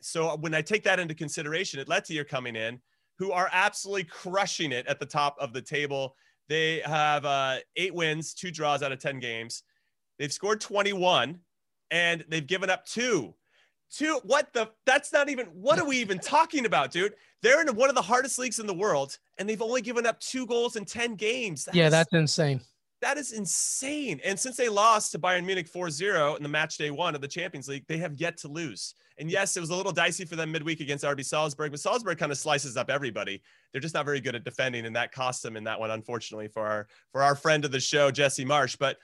So 0.00 0.36
when 0.36 0.54
I 0.54 0.62
take 0.62 0.84
that 0.84 0.98
into 0.98 1.14
consideration, 1.14 1.84
Atleti 1.84 2.18
are 2.18 2.24
coming 2.24 2.56
in, 2.56 2.80
who 3.18 3.32
are 3.32 3.50
absolutely 3.52 4.04
crushing 4.04 4.72
it 4.72 4.86
at 4.86 4.98
the 4.98 5.06
top 5.06 5.36
of 5.38 5.52
the 5.52 5.62
table. 5.62 6.16
They 6.48 6.80
have 6.80 7.24
uh, 7.24 7.58
eight 7.76 7.94
wins, 7.94 8.34
two 8.34 8.50
draws 8.50 8.82
out 8.82 8.92
of 8.92 8.98
10 8.98 9.20
games. 9.20 9.62
They've 10.18 10.32
scored 10.32 10.60
21 10.60 11.38
and 11.90 12.24
they've 12.28 12.46
given 12.46 12.70
up 12.70 12.86
two. 12.86 13.34
Two, 13.90 14.20
what 14.24 14.52
the? 14.52 14.70
That's 14.86 15.12
not 15.12 15.28
even, 15.28 15.46
what 15.46 15.78
are 15.78 15.86
we 15.86 15.98
even 15.98 16.18
talking 16.22 16.66
about, 16.66 16.90
dude? 16.90 17.14
They're 17.42 17.60
in 17.60 17.74
one 17.74 17.88
of 17.88 17.94
the 17.94 18.02
hardest 18.02 18.38
leagues 18.38 18.58
in 18.58 18.66
the 18.66 18.74
world, 18.74 19.18
and 19.38 19.48
they've 19.48 19.62
only 19.62 19.82
given 19.82 20.06
up 20.06 20.20
two 20.20 20.46
goals 20.46 20.76
in 20.76 20.84
10 20.84 21.16
games. 21.16 21.64
That 21.64 21.74
yeah, 21.74 21.86
is, 21.86 21.90
that's 21.90 22.12
insane. 22.12 22.60
That 23.00 23.16
is 23.16 23.32
insane. 23.32 24.20
And 24.24 24.38
since 24.38 24.56
they 24.56 24.68
lost 24.68 25.12
to 25.12 25.18
Bayern 25.18 25.46
Munich 25.46 25.66
4 25.66 25.90
0 25.90 26.34
in 26.34 26.42
the 26.42 26.48
match 26.48 26.76
day 26.76 26.90
one 26.90 27.14
of 27.14 27.22
the 27.22 27.28
Champions 27.28 27.66
League, 27.66 27.84
they 27.88 27.96
have 27.96 28.14
yet 28.14 28.36
to 28.38 28.48
lose. 28.48 28.94
And 29.16 29.30
yes, 29.30 29.56
it 29.56 29.60
was 29.60 29.70
a 29.70 29.74
little 29.74 29.92
dicey 29.92 30.24
for 30.24 30.36
them 30.36 30.52
midweek 30.52 30.80
against 30.80 31.04
RB 31.04 31.24
Salzburg, 31.24 31.70
but 31.70 31.80
Salzburg 31.80 32.18
kind 32.18 32.30
of 32.30 32.38
slices 32.38 32.76
up 32.76 32.90
everybody. 32.90 33.42
They're 33.72 33.80
just 33.80 33.94
not 33.94 34.04
very 34.04 34.20
good 34.20 34.34
at 34.34 34.44
defending, 34.44 34.86
and 34.86 34.96
that 34.96 35.12
cost 35.12 35.42
them 35.42 35.56
in 35.56 35.64
that 35.64 35.80
one, 35.80 35.90
unfortunately, 35.90 36.48
for 36.48 36.66
our 36.66 36.86
for 37.10 37.22
our 37.22 37.34
friend 37.34 37.64
of 37.64 37.72
the 37.72 37.80
show, 37.80 38.10
Jesse 38.10 38.44
Marsh. 38.44 38.76
But 38.76 38.98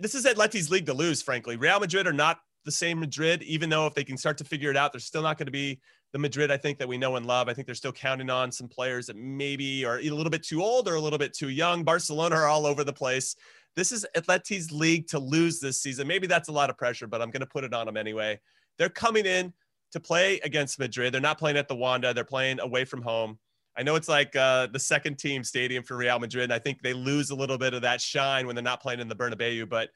this 0.00 0.14
is 0.14 0.24
Atleti's 0.24 0.70
league 0.70 0.86
to 0.86 0.94
lose, 0.94 1.22
frankly. 1.22 1.56
Real 1.56 1.80
Madrid 1.80 2.06
are 2.06 2.12
not 2.12 2.40
the 2.64 2.72
same 2.72 3.00
Madrid, 3.00 3.42
even 3.42 3.68
though 3.68 3.86
if 3.86 3.94
they 3.94 4.04
can 4.04 4.16
start 4.16 4.38
to 4.38 4.44
figure 4.44 4.70
it 4.70 4.76
out, 4.76 4.92
they're 4.92 5.00
still 5.00 5.22
not 5.22 5.38
going 5.38 5.46
to 5.46 5.52
be 5.52 5.80
the 6.12 6.18
Madrid 6.18 6.50
I 6.50 6.56
think 6.56 6.78
that 6.78 6.88
we 6.88 6.96
know 6.96 7.16
and 7.16 7.26
love. 7.26 7.48
I 7.48 7.54
think 7.54 7.66
they're 7.66 7.74
still 7.74 7.92
counting 7.92 8.30
on 8.30 8.52
some 8.52 8.68
players 8.68 9.06
that 9.06 9.16
maybe 9.16 9.84
are 9.84 9.98
a 9.98 10.10
little 10.10 10.30
bit 10.30 10.44
too 10.44 10.62
old 10.62 10.88
or 10.88 10.94
a 10.94 11.00
little 11.00 11.18
bit 11.18 11.34
too 11.34 11.48
young. 11.48 11.82
Barcelona 11.82 12.36
are 12.36 12.46
all 12.46 12.66
over 12.66 12.84
the 12.84 12.92
place. 12.92 13.34
This 13.74 13.90
is 13.90 14.06
Atleti's 14.16 14.70
league 14.70 15.08
to 15.08 15.18
lose 15.18 15.58
this 15.58 15.80
season. 15.80 16.06
Maybe 16.06 16.26
that's 16.26 16.48
a 16.48 16.52
lot 16.52 16.70
of 16.70 16.78
pressure, 16.78 17.08
but 17.08 17.20
I'm 17.20 17.30
going 17.30 17.40
to 17.40 17.46
put 17.46 17.64
it 17.64 17.74
on 17.74 17.86
them 17.86 17.96
anyway. 17.96 18.40
They're 18.78 18.88
coming 18.88 19.26
in 19.26 19.52
to 19.92 20.00
play 20.00 20.38
against 20.44 20.78
Madrid. 20.78 21.12
They're 21.12 21.20
not 21.20 21.38
playing 21.38 21.56
at 21.56 21.66
the 21.66 21.74
Wanda. 21.74 22.14
They're 22.14 22.24
playing 22.24 22.60
away 22.60 22.84
from 22.84 23.02
home. 23.02 23.38
I 23.76 23.82
know 23.82 23.96
it's 23.96 24.08
like 24.08 24.36
uh, 24.36 24.68
the 24.68 24.78
second 24.78 25.18
team 25.18 25.42
stadium 25.42 25.82
for 25.82 25.96
Real 25.96 26.18
Madrid. 26.20 26.44
And 26.44 26.52
I 26.52 26.60
think 26.60 26.80
they 26.80 26.92
lose 26.92 27.30
a 27.30 27.34
little 27.34 27.58
bit 27.58 27.74
of 27.74 27.82
that 27.82 28.00
shine 28.00 28.46
when 28.46 28.54
they're 28.54 28.62
not 28.62 28.80
playing 28.80 29.00
in 29.00 29.08
the 29.08 29.16
Bernabeu, 29.16 29.68
but 29.68 29.90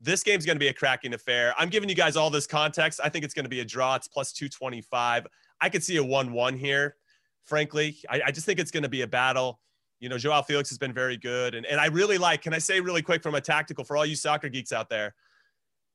this 0.00 0.22
game's 0.22 0.46
going 0.46 0.56
to 0.56 0.60
be 0.60 0.68
a 0.68 0.72
cracking 0.72 1.14
affair. 1.14 1.54
I'm 1.58 1.68
giving 1.68 1.88
you 1.88 1.94
guys 1.94 2.16
all 2.16 2.30
this 2.30 2.46
context. 2.46 3.00
I 3.02 3.08
think 3.08 3.24
it's 3.24 3.34
going 3.34 3.44
to 3.44 3.50
be 3.50 3.60
a 3.60 3.64
draw. 3.64 3.96
It's 3.96 4.08
plus 4.08 4.32
225. 4.32 5.26
I 5.60 5.68
could 5.68 5.82
see 5.82 5.96
a 5.96 6.04
1 6.04 6.32
1 6.32 6.56
here, 6.56 6.96
frankly. 7.44 7.96
I, 8.08 8.22
I 8.26 8.30
just 8.30 8.46
think 8.46 8.60
it's 8.60 8.70
going 8.70 8.84
to 8.84 8.88
be 8.88 9.02
a 9.02 9.06
battle. 9.06 9.60
You 10.00 10.08
know, 10.08 10.18
Joao 10.18 10.42
Felix 10.42 10.68
has 10.68 10.78
been 10.78 10.92
very 10.92 11.16
good. 11.16 11.56
And, 11.56 11.66
and 11.66 11.80
I 11.80 11.86
really 11.86 12.18
like, 12.18 12.42
can 12.42 12.54
I 12.54 12.58
say 12.58 12.80
really 12.80 13.02
quick 13.02 13.22
from 13.22 13.34
a 13.34 13.40
tactical 13.40 13.84
for 13.84 13.96
all 13.96 14.06
you 14.06 14.14
soccer 14.14 14.48
geeks 14.48 14.72
out 14.72 14.88
there? 14.88 15.14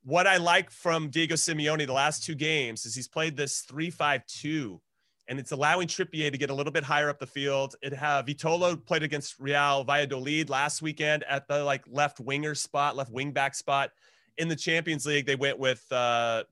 What 0.04 0.28
I 0.28 0.36
like 0.36 0.70
from 0.70 1.10
Diego 1.10 1.36
Simeone 1.36 1.88
the 1.88 1.94
last 1.94 2.26
two 2.26 2.36
games 2.36 2.86
is 2.86 2.94
he's 2.94 3.08
played 3.08 3.38
this 3.38 3.62
3 3.62 3.90
5 3.90 4.26
2 4.26 4.82
and 5.28 5.40
it's 5.40 5.52
allowing 5.52 5.88
Trippier 5.88 6.32
to 6.32 6.38
get 6.38 6.50
a 6.50 6.54
little 6.54 6.74
bit 6.74 6.84
higher 6.84 7.10
up 7.10 7.20
the 7.20 7.28
field. 7.28 7.76
It 7.82 7.94
have 7.94 8.26
Vitolo 8.26 8.84
played 8.86 9.04
against 9.04 9.40
Real 9.40 9.84
Valladolid 9.84 10.50
last 10.50 10.82
weekend 10.82 11.24
at 11.30 11.48
the 11.48 11.64
like 11.64 11.84
left 11.88 12.20
winger 12.20 12.56
spot, 12.56 12.96
left 12.96 13.12
wing 13.12 13.32
back 13.32 13.56
spot. 13.56 13.92
In 14.38 14.48
the 14.48 14.56
Champions 14.56 15.06
League, 15.06 15.26
they 15.26 15.36
went 15.36 15.60
with 15.60 15.90
uh, 15.92 16.44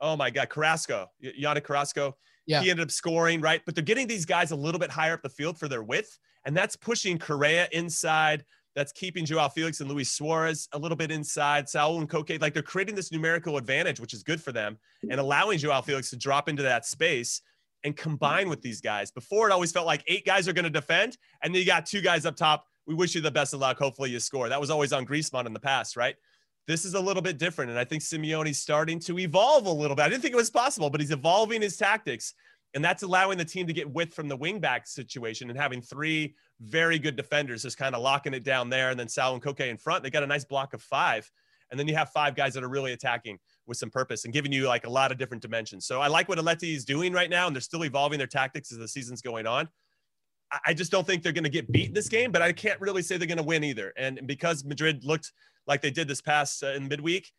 oh 0.00 0.16
my 0.16 0.30
god, 0.30 0.48
Carrasco, 0.48 1.10
Yannick 1.22 1.64
Carrasco. 1.64 2.16
Yeah. 2.46 2.62
He 2.62 2.70
ended 2.70 2.84
up 2.84 2.90
scoring, 2.92 3.40
right? 3.40 3.60
But 3.66 3.74
they're 3.74 3.84
getting 3.84 4.06
these 4.06 4.24
guys 4.24 4.52
a 4.52 4.56
little 4.56 4.78
bit 4.78 4.90
higher 4.90 5.14
up 5.14 5.22
the 5.22 5.28
field 5.28 5.58
for 5.58 5.68
their 5.68 5.82
width, 5.82 6.18
and 6.44 6.56
that's 6.56 6.76
pushing 6.76 7.18
Correa 7.18 7.68
inside. 7.72 8.44
That's 8.76 8.92
keeping 8.92 9.24
Joao 9.24 9.48
Felix 9.48 9.80
and 9.80 9.90
Luis 9.90 10.12
Suarez 10.12 10.68
a 10.72 10.78
little 10.78 10.98
bit 10.98 11.10
inside. 11.10 11.66
Saul 11.66 11.98
and 11.98 12.08
Koke, 12.08 12.40
like 12.42 12.52
they're 12.52 12.62
creating 12.62 12.94
this 12.94 13.10
numerical 13.10 13.56
advantage, 13.56 14.00
which 14.00 14.12
is 14.12 14.22
good 14.22 14.40
for 14.40 14.52
them, 14.52 14.78
and 15.10 15.18
allowing 15.18 15.58
Joao 15.58 15.80
Felix 15.80 16.10
to 16.10 16.16
drop 16.16 16.48
into 16.48 16.62
that 16.62 16.86
space 16.86 17.40
and 17.86 17.94
hmm. 17.94 18.02
combine 18.02 18.50
with 18.50 18.60
these 18.60 18.82
guys. 18.82 19.10
Before 19.10 19.48
it 19.48 19.52
always 19.52 19.72
felt 19.72 19.86
like 19.86 20.04
eight 20.06 20.26
guys 20.26 20.46
are 20.46 20.52
going 20.52 20.64
to 20.64 20.70
defend, 20.70 21.16
and 21.42 21.54
then 21.54 21.60
you 21.60 21.66
got 21.66 21.86
two 21.86 22.02
guys 22.02 22.26
up 22.26 22.36
top. 22.36 22.66
We 22.86 22.94
wish 22.94 23.14
you 23.14 23.20
the 23.20 23.30
best 23.30 23.54
of 23.54 23.60
luck. 23.60 23.78
Hopefully 23.78 24.10
you 24.10 24.20
score. 24.20 24.48
That 24.48 24.60
was 24.60 24.70
always 24.70 24.92
on 24.92 25.06
Griezmann 25.06 25.46
in 25.46 25.52
the 25.52 25.60
past, 25.60 25.96
right? 25.96 26.14
This 26.68 26.84
is 26.84 26.94
a 26.94 27.00
little 27.00 27.22
bit 27.22 27.38
different. 27.38 27.70
And 27.70 27.78
I 27.78 27.84
think 27.84 28.02
Simeone's 28.02 28.58
starting 28.58 28.98
to 29.00 29.18
evolve 29.18 29.66
a 29.66 29.72
little 29.72 29.96
bit. 29.96 30.02
I 30.02 30.08
didn't 30.08 30.22
think 30.22 30.34
it 30.34 30.36
was 30.36 30.50
possible, 30.50 30.90
but 30.90 31.00
he's 31.00 31.10
evolving 31.10 31.62
his 31.62 31.76
tactics. 31.76 32.34
And 32.74 32.84
that's 32.84 33.02
allowing 33.02 33.38
the 33.38 33.44
team 33.44 33.66
to 33.66 33.72
get 33.72 33.90
width 33.90 34.14
from 34.14 34.28
the 34.28 34.36
wingback 34.36 34.86
situation 34.86 35.48
and 35.48 35.58
having 35.58 35.80
three 35.80 36.34
very 36.60 36.98
good 36.98 37.16
defenders 37.16 37.62
just 37.62 37.78
kind 37.78 37.94
of 37.94 38.02
locking 38.02 38.34
it 38.34 38.44
down 38.44 38.68
there. 38.68 38.90
And 38.90 39.00
then 39.00 39.08
Sal 39.08 39.34
and 39.34 39.42
Koke 39.42 39.68
in 39.68 39.78
front. 39.78 40.02
They 40.02 40.10
got 40.10 40.22
a 40.22 40.26
nice 40.26 40.44
block 40.44 40.74
of 40.74 40.82
five. 40.82 41.30
And 41.70 41.80
then 41.80 41.88
you 41.88 41.96
have 41.96 42.10
five 42.10 42.36
guys 42.36 42.54
that 42.54 42.62
are 42.62 42.68
really 42.68 42.92
attacking 42.92 43.38
with 43.66 43.76
some 43.76 43.90
purpose 43.90 44.24
and 44.24 44.32
giving 44.32 44.52
you 44.52 44.66
like 44.66 44.86
a 44.86 44.90
lot 44.90 45.10
of 45.10 45.18
different 45.18 45.42
dimensions. 45.42 45.86
So 45.86 46.00
I 46.00 46.08
like 46.08 46.28
what 46.28 46.38
Atleti 46.38 46.74
is 46.74 46.84
doing 46.84 47.12
right 47.12 47.30
now, 47.30 47.46
and 47.46 47.54
they're 47.54 47.60
still 47.60 47.84
evolving 47.84 48.18
their 48.18 48.26
tactics 48.26 48.72
as 48.72 48.78
the 48.78 48.88
season's 48.88 49.22
going 49.22 49.46
on. 49.46 49.68
I 50.64 50.74
just 50.74 50.92
don't 50.92 51.06
think 51.06 51.22
they're 51.22 51.32
going 51.32 51.44
to 51.44 51.50
get 51.50 51.70
beat 51.72 51.88
in 51.88 51.94
this 51.94 52.08
game, 52.08 52.30
but 52.30 52.40
I 52.40 52.52
can't 52.52 52.80
really 52.80 53.02
say 53.02 53.16
they're 53.16 53.26
going 53.26 53.38
to 53.38 53.44
win 53.44 53.64
either. 53.64 53.92
And 53.96 54.26
because 54.26 54.64
Madrid 54.64 55.04
looked 55.04 55.32
like 55.66 55.82
they 55.82 55.90
did 55.90 56.06
this 56.06 56.20
past 56.20 56.62
uh, 56.62 56.68
in 56.68 56.86
midweek, 56.86 57.30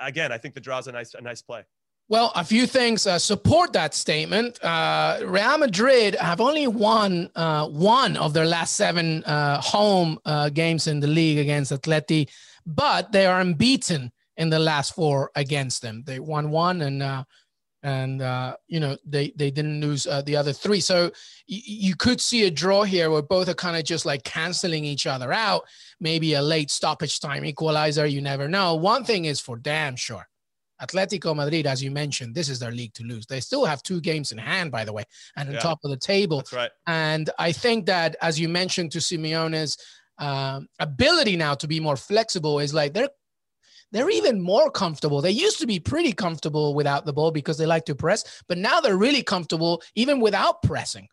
again, 0.00 0.32
I 0.32 0.38
think 0.38 0.54
the 0.54 0.60
draw's 0.60 0.88
a 0.88 0.92
nice 0.92 1.14
a 1.14 1.20
nice 1.20 1.42
play. 1.42 1.64
Well, 2.10 2.32
a 2.34 2.42
few 2.42 2.66
things 2.66 3.06
uh, 3.06 3.18
support 3.18 3.74
that 3.74 3.92
statement. 3.92 4.62
Uh, 4.64 5.20
Real 5.26 5.58
Madrid 5.58 6.14
have 6.14 6.40
only 6.40 6.66
won 6.66 7.30
uh, 7.36 7.68
one 7.68 8.16
of 8.16 8.32
their 8.32 8.46
last 8.46 8.76
seven 8.76 9.22
uh, 9.24 9.60
home 9.60 10.18
uh, 10.24 10.48
games 10.48 10.86
in 10.86 11.00
the 11.00 11.06
league 11.06 11.38
against 11.38 11.70
Atleti, 11.70 12.30
but 12.64 13.12
they 13.12 13.26
are 13.26 13.40
unbeaten 13.40 14.10
in 14.38 14.48
the 14.48 14.58
last 14.58 14.94
four 14.94 15.30
against 15.34 15.82
them. 15.82 16.02
They 16.06 16.20
won 16.20 16.50
one 16.50 16.80
and 16.80 17.02
uh, 17.02 17.24
and 17.82 18.22
uh, 18.22 18.56
you 18.66 18.80
know 18.80 18.96
they 19.04 19.32
they 19.36 19.50
didn't 19.50 19.80
lose 19.80 20.06
uh, 20.06 20.22
the 20.22 20.36
other 20.36 20.52
three. 20.52 20.80
So 20.80 21.10
you 21.46 21.94
could 21.96 22.20
see 22.20 22.46
a 22.46 22.50
draw 22.50 22.82
here 22.84 23.10
where 23.10 23.22
both 23.22 23.48
are 23.48 23.54
kind 23.54 23.76
of 23.76 23.84
just 23.84 24.06
like 24.06 24.22
canceling 24.24 24.84
each 24.84 25.06
other 25.06 25.32
out. 25.32 25.62
Maybe 26.00 26.34
a 26.34 26.42
late 26.42 26.70
stoppage 26.70 27.20
time 27.20 27.44
equalizer. 27.44 28.06
You 28.06 28.22
never 28.22 28.48
know. 28.48 28.74
One 28.74 29.04
thing 29.04 29.26
is 29.26 29.40
for 29.40 29.56
damn 29.56 29.96
sure. 29.96 30.26
Atletico 30.80 31.34
Madrid, 31.34 31.66
as 31.66 31.82
you 31.82 31.90
mentioned, 31.90 32.36
this 32.36 32.48
is 32.48 32.60
their 32.60 32.70
league 32.70 32.94
to 32.94 33.02
lose. 33.02 33.26
They 33.26 33.40
still 33.40 33.64
have 33.64 33.82
two 33.82 34.00
games 34.00 34.30
in 34.30 34.38
hand, 34.38 34.70
by 34.70 34.84
the 34.84 34.92
way, 34.92 35.02
and 35.36 35.48
on 35.48 35.56
Yeah. 35.56 35.60
top 35.60 35.80
of 35.82 35.90
the 35.90 35.96
table. 35.96 36.38
That's 36.38 36.52
right. 36.52 36.70
And 36.86 37.30
I 37.36 37.50
think 37.50 37.86
that, 37.86 38.14
as 38.22 38.38
you 38.38 38.48
mentioned, 38.48 38.92
to 38.92 38.98
Simeone's 38.98 39.76
um, 40.18 40.68
ability 40.78 41.36
now 41.36 41.54
to 41.54 41.66
be 41.66 41.80
more 41.80 41.96
flexible 41.96 42.60
is 42.60 42.72
like 42.72 42.92
they're 42.94 43.08
they're 43.92 44.10
even 44.10 44.40
more 44.40 44.70
comfortable. 44.70 45.22
They 45.22 45.30
used 45.30 45.58
to 45.60 45.66
be 45.66 45.80
pretty 45.80 46.12
comfortable 46.12 46.74
without 46.74 47.06
the 47.06 47.12
ball 47.12 47.30
because 47.30 47.58
they 47.58 47.66
like 47.66 47.86
to 47.86 47.94
press, 47.94 48.42
but 48.48 48.58
now 48.58 48.80
they're 48.80 48.96
really 48.96 49.22
comfortable 49.22 49.82
even 49.94 50.20
without 50.20 50.62
pressing. 50.62 51.08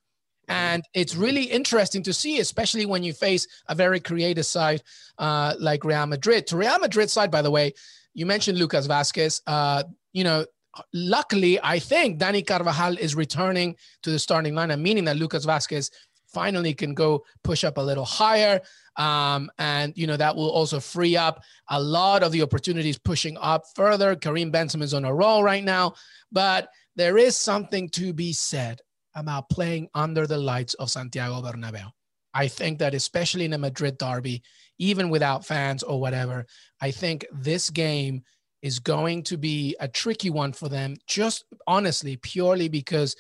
And 0.48 0.84
it's 0.94 1.16
really 1.16 1.44
interesting 1.44 2.04
to 2.04 2.14
see, 2.14 2.40
especially 2.40 2.86
when 2.86 3.04
you 3.04 3.14
face 3.14 3.48
a 3.68 3.76
very 3.76 4.00
creative 4.00 4.46
side 4.46 4.84
uh, 5.18 5.56
like 5.60 5.84
Real 5.84 6.06
Madrid. 6.06 6.48
To 6.48 6.58
Real 6.58 6.78
Madrid 6.80 7.10
side, 7.10 7.32
by 7.32 7.42
the 7.42 7.52
way, 7.52 7.74
you 8.14 8.26
mentioned 8.26 8.58
Lucas 8.58 8.88
Vázquez. 8.88 9.42
Uh, 9.48 9.84
you 10.14 10.24
know, 10.24 10.46
luckily, 10.94 11.60
I 11.64 11.80
think 11.80 12.20
Dani 12.20 12.46
Carvajal 12.46 12.98
is 12.98 13.16
returning 13.16 13.76
to 14.04 14.12
the 14.12 14.20
starting 14.20 14.54
lineup, 14.54 14.80
meaning 14.80 15.06
that 15.06 15.18
Lucas 15.18 15.46
Vázquez 15.46 15.90
finally 16.28 16.74
can 16.74 16.94
go 16.94 17.24
push 17.44 17.64
up 17.64 17.78
a 17.78 17.82
little 17.82 18.06
higher. 18.06 18.62
Um, 18.98 19.52
and, 19.58 19.94
you 19.98 20.08
know, 20.08 20.18
that 20.18 20.36
will 20.36 20.50
also 20.50 20.80
free 20.80 21.18
up 21.18 21.44
a 21.70 21.82
lot 21.82 22.24
of 22.24 22.32
the 22.32 22.42
opportunities 22.42 22.98
pushing 22.98 23.38
up 23.38 23.64
further. 23.76 24.16
Karim 24.16 24.52
Benzema 24.52 24.84
is 24.84 24.94
on 24.94 25.06
a 25.06 25.14
roll 25.14 25.44
right 25.44 25.64
now, 25.64 25.94
but 26.32 26.70
there 26.96 27.18
is 27.18 27.36
something 27.36 27.90
to 27.90 28.14
be 28.14 28.32
said 28.32 28.80
about 29.16 29.50
playing 29.50 29.90
under 29.94 30.28
the 30.28 30.38
lights 30.38 30.74
of 30.76 30.90
Santiago 30.90 31.42
Bernabeu. 31.42 31.92
I 32.34 32.48
think 32.48 32.80
that 32.80 32.94
especially 32.94 33.46
in 33.46 33.54
a 33.54 33.58
Madrid 33.58 33.98
derby, 33.98 34.44
even 34.78 35.10
without 35.10 35.46
fans 35.46 35.84
or 35.84 36.00
whatever, 36.00 36.46
I 36.82 36.92
think 36.92 37.26
this 37.32 37.70
game 37.70 38.24
is 38.62 38.80
going 38.80 39.24
to 39.24 39.38
be 39.38 39.76
a 39.80 39.88
tricky 39.88 40.30
one 40.30 40.52
for 40.52 40.68
them, 40.68 40.96
just 41.08 41.46
honestly, 41.68 42.18
purely 42.18 42.68
because 42.68 43.16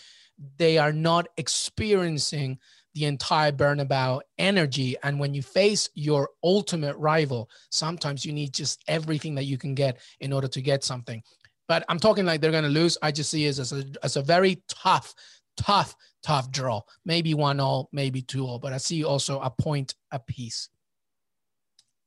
they 0.57 0.77
are 0.77 0.91
not 0.91 1.27
experiencing 1.38 2.59
the 2.95 3.05
entire 3.05 3.51
Bernabeu 3.51 4.21
energy. 4.38 4.95
And 5.03 5.19
when 5.19 5.34
you 5.34 5.43
face 5.43 5.89
your 5.93 6.29
ultimate 6.43 6.95
rival, 6.97 7.49
sometimes 7.69 8.25
you 8.25 8.34
need 8.34 8.53
just 8.53 8.84
everything 8.88 9.36
that 9.36 9.43
you 9.43 9.58
can 9.58 9.75
get 9.75 9.99
in 10.21 10.34
order 10.34 10.47
to 10.47 10.62
get 10.62 10.84
something. 10.84 11.21
But 11.67 11.84
I'm 11.89 11.99
talking 11.99 12.25
like 12.25 12.41
they're 12.41 12.51
going 12.51 12.63
to 12.63 12.69
lose. 12.69 12.97
I 13.01 13.12
just 13.12 13.29
see 13.29 13.45
it 13.45 13.60
as 13.60 13.71
a, 13.73 13.84
as 14.01 14.15
a 14.15 14.21
very 14.21 14.63
tough, 14.69 15.13
tough, 15.58 15.95
tough 16.23 16.49
draw. 16.51 16.81
Maybe 17.05 17.34
one 17.34 17.60
all, 17.60 17.89
maybe 17.91 18.21
two 18.21 18.45
all, 18.47 18.60
but 18.60 18.71
I 18.71 18.77
see 18.77 19.03
also 19.03 19.39
a 19.41 19.49
point 19.49 19.93
apiece. 20.12 20.69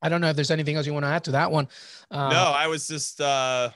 I 0.01 0.09
don't 0.09 0.20
know 0.20 0.31
if 0.31 0.37
there's 0.37 0.51
anything 0.51 0.77
else 0.77 0.87
you 0.87 0.94
want 0.94 1.05
to 1.05 1.11
add 1.11 1.24
to 1.24 1.33
that 1.33 1.51
one. 1.51 1.68
Uh, 2.11 2.31
no, 2.31 2.55
I 2.57 2.68
was 2.68 2.87
just 2.87 3.20
uh 3.20 3.70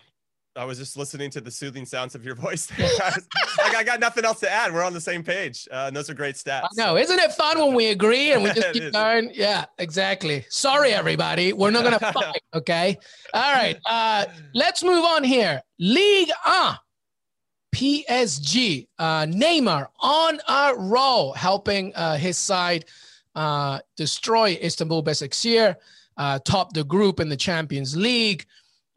I 0.55 0.65
was 0.65 0.77
just 0.77 0.97
listening 0.97 1.31
to 1.31 1.41
the 1.41 1.51
soothing 1.51 1.87
sounds 1.87 2.15
of 2.15 2.25
your 2.25 2.35
voice. 2.47 2.69
I 2.79 2.83
was, 2.83 3.29
like 3.59 3.77
I 3.77 3.85
got 3.85 4.01
nothing 4.01 4.25
else 4.25 4.41
to 4.41 4.51
add. 4.51 4.73
We're 4.73 4.85
on 4.85 4.93
the 4.93 5.01
same 5.01 5.23
page. 5.23 5.67
Uh, 5.71 5.85
and 5.87 5.97
those 5.97 6.11
are 6.11 6.15
great 6.15 6.35
stats. 6.35 6.65
I 6.65 6.69
know. 6.77 6.97
Isn't 6.97 7.19
it 7.19 7.33
fun 7.33 7.59
when 7.59 7.75
we 7.75 7.87
agree 7.89 8.33
and 8.33 8.43
we 8.43 8.53
just 8.53 8.73
keep 8.73 8.93
going? 8.93 9.31
Yeah, 9.35 9.65
exactly. 9.79 10.45
Sorry, 10.49 10.93
everybody. 10.93 11.53
We're 11.53 11.71
not 11.71 11.85
going 11.85 11.99
to 11.99 12.13
fight. 12.13 12.43
Okay. 12.55 12.99
All 13.33 13.53
right. 13.53 13.79
Uh, 13.87 14.27
let's 14.55 14.83
move 14.83 15.05
on 15.05 15.25
here. 15.25 15.63
League 15.79 16.31
A. 16.47 16.79
PSG. 17.75 18.87
Uh, 18.99 19.25
Neymar 19.25 19.87
on 20.01 20.39
a 20.47 20.75
roll, 20.77 21.33
helping 21.33 21.95
uh, 21.95 22.17
his 22.17 22.37
side 22.37 22.85
uh, 23.35 23.81
destroy 23.97 24.59
Istanbul 24.63 25.03
Besiktas, 25.03 25.77
uh, 26.19 26.39
top 26.45 26.75
the 26.75 26.85
group 26.85 27.19
in 27.19 27.31
the 27.31 27.37
Champions 27.37 27.97
League. 27.97 28.45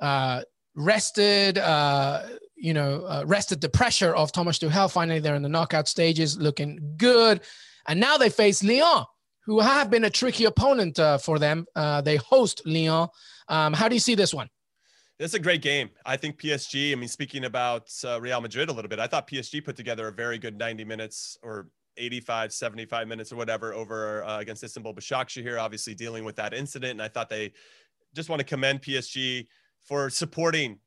Uh, 0.01 0.41
rested, 0.75 1.57
uh, 1.57 2.23
you 2.55 2.73
know, 2.73 3.05
uh, 3.05 3.23
rested 3.25 3.61
the 3.61 3.69
pressure 3.69 4.15
of 4.15 4.31
Thomas 4.31 4.59
Tuchel. 4.59 4.91
Finally, 4.91 5.19
they're 5.19 5.35
in 5.35 5.41
the 5.41 5.49
knockout 5.49 5.87
stages, 5.87 6.37
looking 6.37 6.95
good. 6.97 7.41
And 7.87 7.99
now 7.99 8.17
they 8.17 8.29
face 8.29 8.63
Lyon, 8.63 9.05
who 9.45 9.59
have 9.59 9.89
been 9.89 10.05
a 10.05 10.09
tricky 10.09 10.45
opponent 10.45 10.99
uh, 10.99 11.17
for 11.17 11.39
them. 11.39 11.65
Uh, 11.75 12.01
they 12.01 12.17
host 12.17 12.61
Lyon. 12.65 13.07
Um, 13.47 13.73
how 13.73 13.87
do 13.87 13.95
you 13.95 13.99
see 13.99 14.15
this 14.15 14.33
one? 14.33 14.49
It's 15.17 15.33
a 15.33 15.39
great 15.39 15.61
game. 15.61 15.91
I 16.05 16.17
think 16.17 16.37
PSG, 16.37 16.91
I 16.91 16.95
mean, 16.95 17.07
speaking 17.07 17.45
about 17.45 17.89
uh, 18.03 18.19
Real 18.19 18.41
Madrid 18.41 18.67
a 18.67 18.73
little 18.73 18.89
bit, 18.89 18.99
I 18.99 19.07
thought 19.07 19.27
PSG 19.27 19.63
put 19.63 19.77
together 19.77 20.09
a 20.09 20.11
very 20.11 20.37
good 20.37 20.57
90 20.57 20.83
minutes 20.83 21.37
or 21.41 21.69
85, 21.95 22.51
75 22.51 23.07
minutes 23.07 23.31
or 23.31 23.37
whatever 23.37 23.73
over 23.73 24.25
uh, 24.25 24.39
against 24.39 24.63
Istanbul 24.63 24.93
Başakşehir 24.93 25.41
here, 25.43 25.57
obviously 25.57 25.95
dealing 25.95 26.25
with 26.25 26.35
that 26.35 26.53
incident. 26.53 26.91
And 26.91 27.01
I 27.01 27.07
thought 27.07 27.29
they 27.29 27.53
just 28.13 28.29
want 28.29 28.41
to 28.41 28.45
commend 28.45 28.81
PSG 28.81 29.47
for 29.85 30.09
supporting 30.09 30.79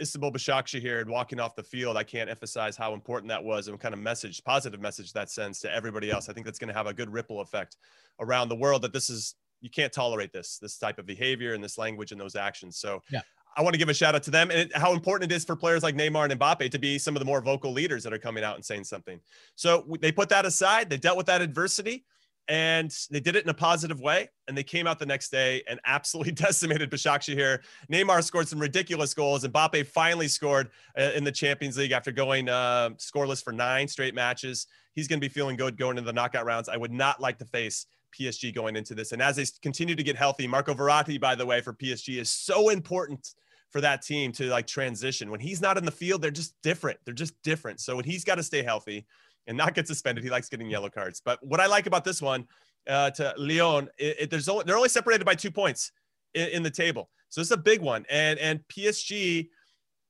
Istanbul 0.00 0.32
Başakşehir 0.32 0.80
here 0.80 1.00
and 1.00 1.08
walking 1.08 1.40
off 1.40 1.54
the 1.56 1.62
field. 1.62 1.96
I 1.96 2.04
can't 2.04 2.28
emphasize 2.28 2.76
how 2.76 2.92
important 2.94 3.28
that 3.30 3.42
was 3.42 3.66
and 3.66 3.74
what 3.74 3.80
kind 3.80 3.94
of 3.94 4.00
message, 4.00 4.42
positive 4.44 4.80
message 4.80 5.12
that 5.12 5.30
sends 5.30 5.60
to 5.60 5.72
everybody 5.72 6.10
else. 6.10 6.28
I 6.28 6.32
think 6.32 6.44
that's 6.44 6.58
going 6.58 6.68
to 6.68 6.74
have 6.74 6.86
a 6.86 6.92
good 6.92 7.10
ripple 7.10 7.40
effect 7.40 7.76
around 8.20 8.48
the 8.48 8.56
world 8.56 8.82
that 8.82 8.92
this 8.92 9.08
is, 9.08 9.34
you 9.60 9.70
can't 9.70 9.92
tolerate 9.92 10.32
this, 10.32 10.58
this 10.58 10.76
type 10.76 10.98
of 10.98 11.06
behavior 11.06 11.54
and 11.54 11.64
this 11.64 11.78
language 11.78 12.12
and 12.12 12.20
those 12.20 12.36
actions. 12.36 12.76
So 12.76 13.02
Yeah. 13.10 13.22
I 13.58 13.62
want 13.62 13.72
to 13.72 13.78
give 13.78 13.88
a 13.88 13.94
shout 13.94 14.14
out 14.14 14.22
to 14.24 14.30
them 14.30 14.50
and 14.50 14.70
how 14.74 14.92
important 14.92 15.32
it 15.32 15.34
is 15.34 15.42
for 15.42 15.56
players 15.56 15.82
like 15.82 15.94
Neymar 15.94 16.30
and 16.30 16.38
Mbappe 16.38 16.70
to 16.70 16.78
be 16.78 16.98
some 16.98 17.16
of 17.16 17.20
the 17.20 17.24
more 17.24 17.40
vocal 17.40 17.72
leaders 17.72 18.02
that 18.04 18.12
are 18.12 18.18
coming 18.18 18.44
out 18.44 18.56
and 18.56 18.64
saying 18.64 18.84
something. 18.84 19.18
So 19.54 19.86
they 20.02 20.12
put 20.12 20.28
that 20.28 20.44
aside. 20.44 20.90
They 20.90 20.98
dealt 20.98 21.16
with 21.16 21.26
that 21.26 21.40
adversity 21.40 22.04
and 22.48 22.96
they 23.10 23.20
did 23.20 23.34
it 23.36 23.44
in 23.44 23.50
a 23.50 23.54
positive 23.54 24.00
way. 24.00 24.28
And 24.46 24.56
they 24.56 24.62
came 24.62 24.86
out 24.86 24.98
the 24.98 25.06
next 25.06 25.30
day 25.30 25.62
and 25.68 25.80
absolutely 25.84 26.32
decimated 26.46 26.90
Başakşehir 26.90 27.34
here. 27.34 27.62
Neymar 27.90 28.22
scored 28.22 28.48
some 28.48 28.60
ridiculous 28.60 29.14
goals. 29.14 29.44
and 29.44 29.52
Mbappe 29.52 29.86
finally 29.86 30.28
scored 30.28 30.70
uh, 30.98 31.10
in 31.14 31.24
the 31.24 31.32
Champions 31.32 31.76
League 31.76 31.92
after 31.92 32.12
going 32.12 32.48
uh, 32.48 32.90
scoreless 32.98 33.42
for 33.42 33.52
nine 33.52 33.88
straight 33.88 34.14
matches. 34.14 34.66
He's 34.94 35.08
going 35.08 35.20
to 35.20 35.24
be 35.24 35.32
feeling 35.32 35.56
good 35.56 35.76
going 35.76 35.98
into 35.98 36.06
the 36.06 36.12
knockout 36.12 36.46
rounds. 36.46 36.68
I 36.68 36.76
would 36.76 36.92
not 36.92 37.20
like 37.20 37.38
to 37.38 37.44
face 37.44 37.86
PSG 38.18 38.54
going 38.54 38.76
into 38.76 38.94
this. 38.94 39.12
And 39.12 39.20
as 39.20 39.36
they 39.36 39.44
continue 39.60 39.94
to 39.94 40.02
get 40.02 40.16
healthy, 40.16 40.46
Marco 40.46 40.72
Verratti, 40.72 41.20
by 41.20 41.34
the 41.34 41.44
way, 41.44 41.60
for 41.60 41.74
PSG 41.74 42.18
is 42.20 42.30
so 42.30 42.70
important 42.70 43.34
for 43.70 43.80
that 43.80 44.00
team 44.00 44.32
to 44.32 44.44
like 44.44 44.66
transition. 44.66 45.30
When 45.30 45.40
he's 45.40 45.60
not 45.60 45.76
in 45.76 45.84
the 45.84 45.90
field, 45.90 46.22
they're 46.22 46.30
just 46.30 46.54
different. 46.62 46.98
They're 47.04 47.12
just 47.12 47.34
different. 47.42 47.80
So 47.80 47.96
when 47.96 48.04
he's 48.04 48.24
got 48.24 48.36
to 48.36 48.42
stay 48.42 48.62
healthy 48.62 49.06
and 49.46 49.56
not 49.56 49.74
get 49.74 49.86
suspended, 49.86 50.24
he 50.24 50.30
likes 50.30 50.48
getting 50.48 50.70
yellow 50.70 50.90
cards. 50.90 51.20
But 51.24 51.44
what 51.44 51.60
I 51.60 51.66
like 51.66 51.86
about 51.86 52.04
this 52.04 52.20
one 52.20 52.46
uh, 52.88 53.10
to 53.10 53.34
Lyon, 53.36 53.88
it, 53.98 54.16
it, 54.20 54.30
there's 54.30 54.48
only, 54.48 54.64
they're 54.64 54.76
only 54.76 54.88
separated 54.88 55.24
by 55.24 55.34
two 55.34 55.50
points 55.50 55.92
in, 56.34 56.48
in 56.48 56.62
the 56.62 56.70
table. 56.70 57.10
So 57.28 57.40
this 57.40 57.48
is 57.48 57.52
a 57.52 57.56
big 57.56 57.80
one. 57.80 58.04
And 58.08 58.38
and 58.38 58.60
PSG 58.68 59.48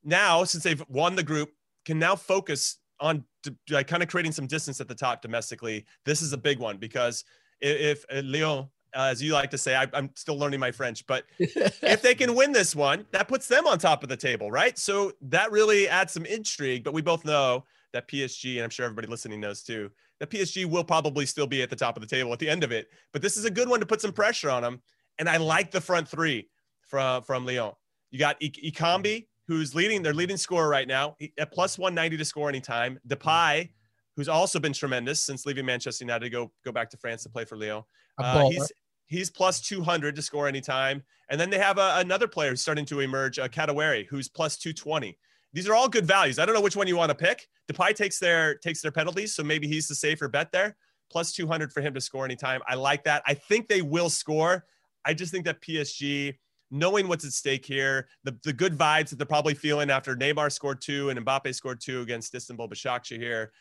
now, 0.04 0.44
since 0.44 0.64
they've 0.64 0.82
won 0.88 1.16
the 1.16 1.22
group, 1.22 1.50
can 1.84 1.98
now 1.98 2.16
focus 2.16 2.78
on 3.00 3.24
like 3.70 3.86
kind 3.86 4.02
of 4.02 4.08
creating 4.08 4.32
some 4.32 4.46
distance 4.46 4.80
at 4.80 4.88
the 4.88 4.94
top 4.94 5.22
domestically. 5.22 5.84
This 6.04 6.22
is 6.22 6.32
a 6.32 6.38
big 6.38 6.58
one 6.58 6.78
because 6.78 7.24
if, 7.60 8.04
if 8.10 8.16
uh, 8.16 8.22
Lyon, 8.24 8.68
uh, 8.94 9.08
as 9.10 9.22
you 9.22 9.32
like 9.32 9.50
to 9.50 9.58
say, 9.58 9.76
I, 9.76 9.86
I'm 9.92 10.10
still 10.14 10.38
learning 10.38 10.60
my 10.60 10.70
French, 10.70 11.06
but 11.06 11.24
if 11.38 12.02
they 12.02 12.14
can 12.14 12.34
win 12.34 12.52
this 12.52 12.74
one, 12.74 13.04
that 13.12 13.28
puts 13.28 13.48
them 13.48 13.66
on 13.66 13.78
top 13.78 14.02
of 14.02 14.08
the 14.08 14.16
table, 14.16 14.50
right? 14.50 14.78
So 14.78 15.12
that 15.22 15.52
really 15.52 15.88
adds 15.88 16.12
some 16.12 16.24
intrigue. 16.24 16.84
But 16.84 16.94
we 16.94 17.02
both 17.02 17.24
know 17.24 17.64
that 17.96 18.08
PSG, 18.08 18.56
and 18.56 18.64
I'm 18.64 18.70
sure 18.70 18.84
everybody 18.84 19.08
listening 19.08 19.40
knows 19.40 19.62
too, 19.62 19.90
that 20.20 20.30
PSG 20.30 20.66
will 20.66 20.84
probably 20.84 21.26
still 21.26 21.46
be 21.46 21.62
at 21.62 21.70
the 21.70 21.76
top 21.76 21.96
of 21.96 22.02
the 22.02 22.06
table 22.06 22.32
at 22.32 22.38
the 22.38 22.48
end 22.48 22.62
of 22.62 22.72
it. 22.72 22.88
But 23.12 23.22
this 23.22 23.36
is 23.36 23.44
a 23.44 23.50
good 23.50 23.68
one 23.68 23.80
to 23.80 23.86
put 23.86 24.00
some 24.00 24.12
pressure 24.12 24.50
on 24.50 24.62
them. 24.62 24.82
And 25.18 25.28
I 25.28 25.38
like 25.38 25.70
the 25.70 25.80
front 25.80 26.08
three 26.08 26.48
from 26.82 27.22
from 27.22 27.46
Lyon. 27.46 27.72
You 28.10 28.18
got 28.18 28.36
I- 28.42 28.52
Ekambi, 28.64 29.26
who's 29.48 29.74
leading, 29.74 30.02
their 30.02 30.14
leading 30.14 30.36
scorer 30.36 30.68
right 30.68 30.86
now, 30.86 31.16
at 31.38 31.52
plus 31.52 31.78
190 31.78 32.18
to 32.18 32.24
score 32.24 32.48
anytime. 32.48 32.98
Depay, 33.08 33.70
who's 34.14 34.28
also 34.28 34.60
been 34.60 34.72
tremendous 34.72 35.22
since 35.24 35.46
leaving 35.46 35.64
Manchester 35.64 36.04
United 36.04 36.24
to 36.24 36.30
go 36.30 36.52
go 36.64 36.72
back 36.72 36.90
to 36.90 36.96
France 36.98 37.22
to 37.22 37.30
play 37.30 37.44
for 37.44 37.56
Lyon. 37.56 37.82
Uh, 38.18 38.48
he's 38.50 38.70
he's 39.06 39.30
plus 39.30 39.60
200 39.60 40.14
to 40.16 40.22
score 40.22 40.48
anytime. 40.48 41.02
And 41.28 41.40
then 41.40 41.50
they 41.50 41.58
have 41.58 41.78
a, 41.78 41.94
another 41.96 42.28
player 42.28 42.50
who's 42.50 42.62
starting 42.62 42.84
to 42.86 43.00
emerge, 43.00 43.38
uh, 43.38 43.48
Kadewere, 43.48 44.06
who's 44.06 44.28
plus 44.28 44.56
220. 44.56 45.18
These 45.52 45.68
are 45.68 45.74
all 45.74 45.88
good 45.88 46.06
values. 46.06 46.38
I 46.38 46.46
don't 46.46 46.54
know 46.54 46.60
which 46.60 46.76
one 46.76 46.86
you 46.86 46.96
want 46.96 47.10
to 47.10 47.14
pick. 47.14 47.48
Depay 47.70 47.94
takes 47.94 48.18
their 48.18 48.56
takes 48.56 48.80
their 48.82 48.92
penalties, 48.92 49.34
so 49.34 49.42
maybe 49.42 49.66
he's 49.66 49.88
the 49.88 49.94
safer 49.94 50.28
bet 50.28 50.52
there. 50.52 50.76
Plus 51.10 51.32
200 51.32 51.72
for 51.72 51.80
him 51.80 51.94
to 51.94 52.00
score 52.00 52.24
anytime. 52.24 52.60
I 52.66 52.74
like 52.74 53.04
that. 53.04 53.22
I 53.26 53.34
think 53.34 53.68
they 53.68 53.80
will 53.80 54.10
score. 54.10 54.66
I 55.04 55.14
just 55.14 55.30
think 55.32 55.44
that 55.44 55.62
PSG, 55.62 56.36
knowing 56.70 57.06
what's 57.06 57.24
at 57.24 57.32
stake 57.32 57.64
here, 57.64 58.08
the, 58.24 58.36
the 58.42 58.52
good 58.52 58.76
vibes 58.76 59.10
that 59.10 59.16
they're 59.16 59.26
probably 59.26 59.54
feeling 59.54 59.88
after 59.88 60.16
Neymar 60.16 60.50
scored 60.50 60.80
two 60.80 61.10
and 61.10 61.24
Mbappe 61.24 61.54
scored 61.54 61.80
two 61.80 62.00
against 62.00 62.34
Istanbul 62.34 62.68
Başakşehir 62.68 63.18
here, 63.18 63.52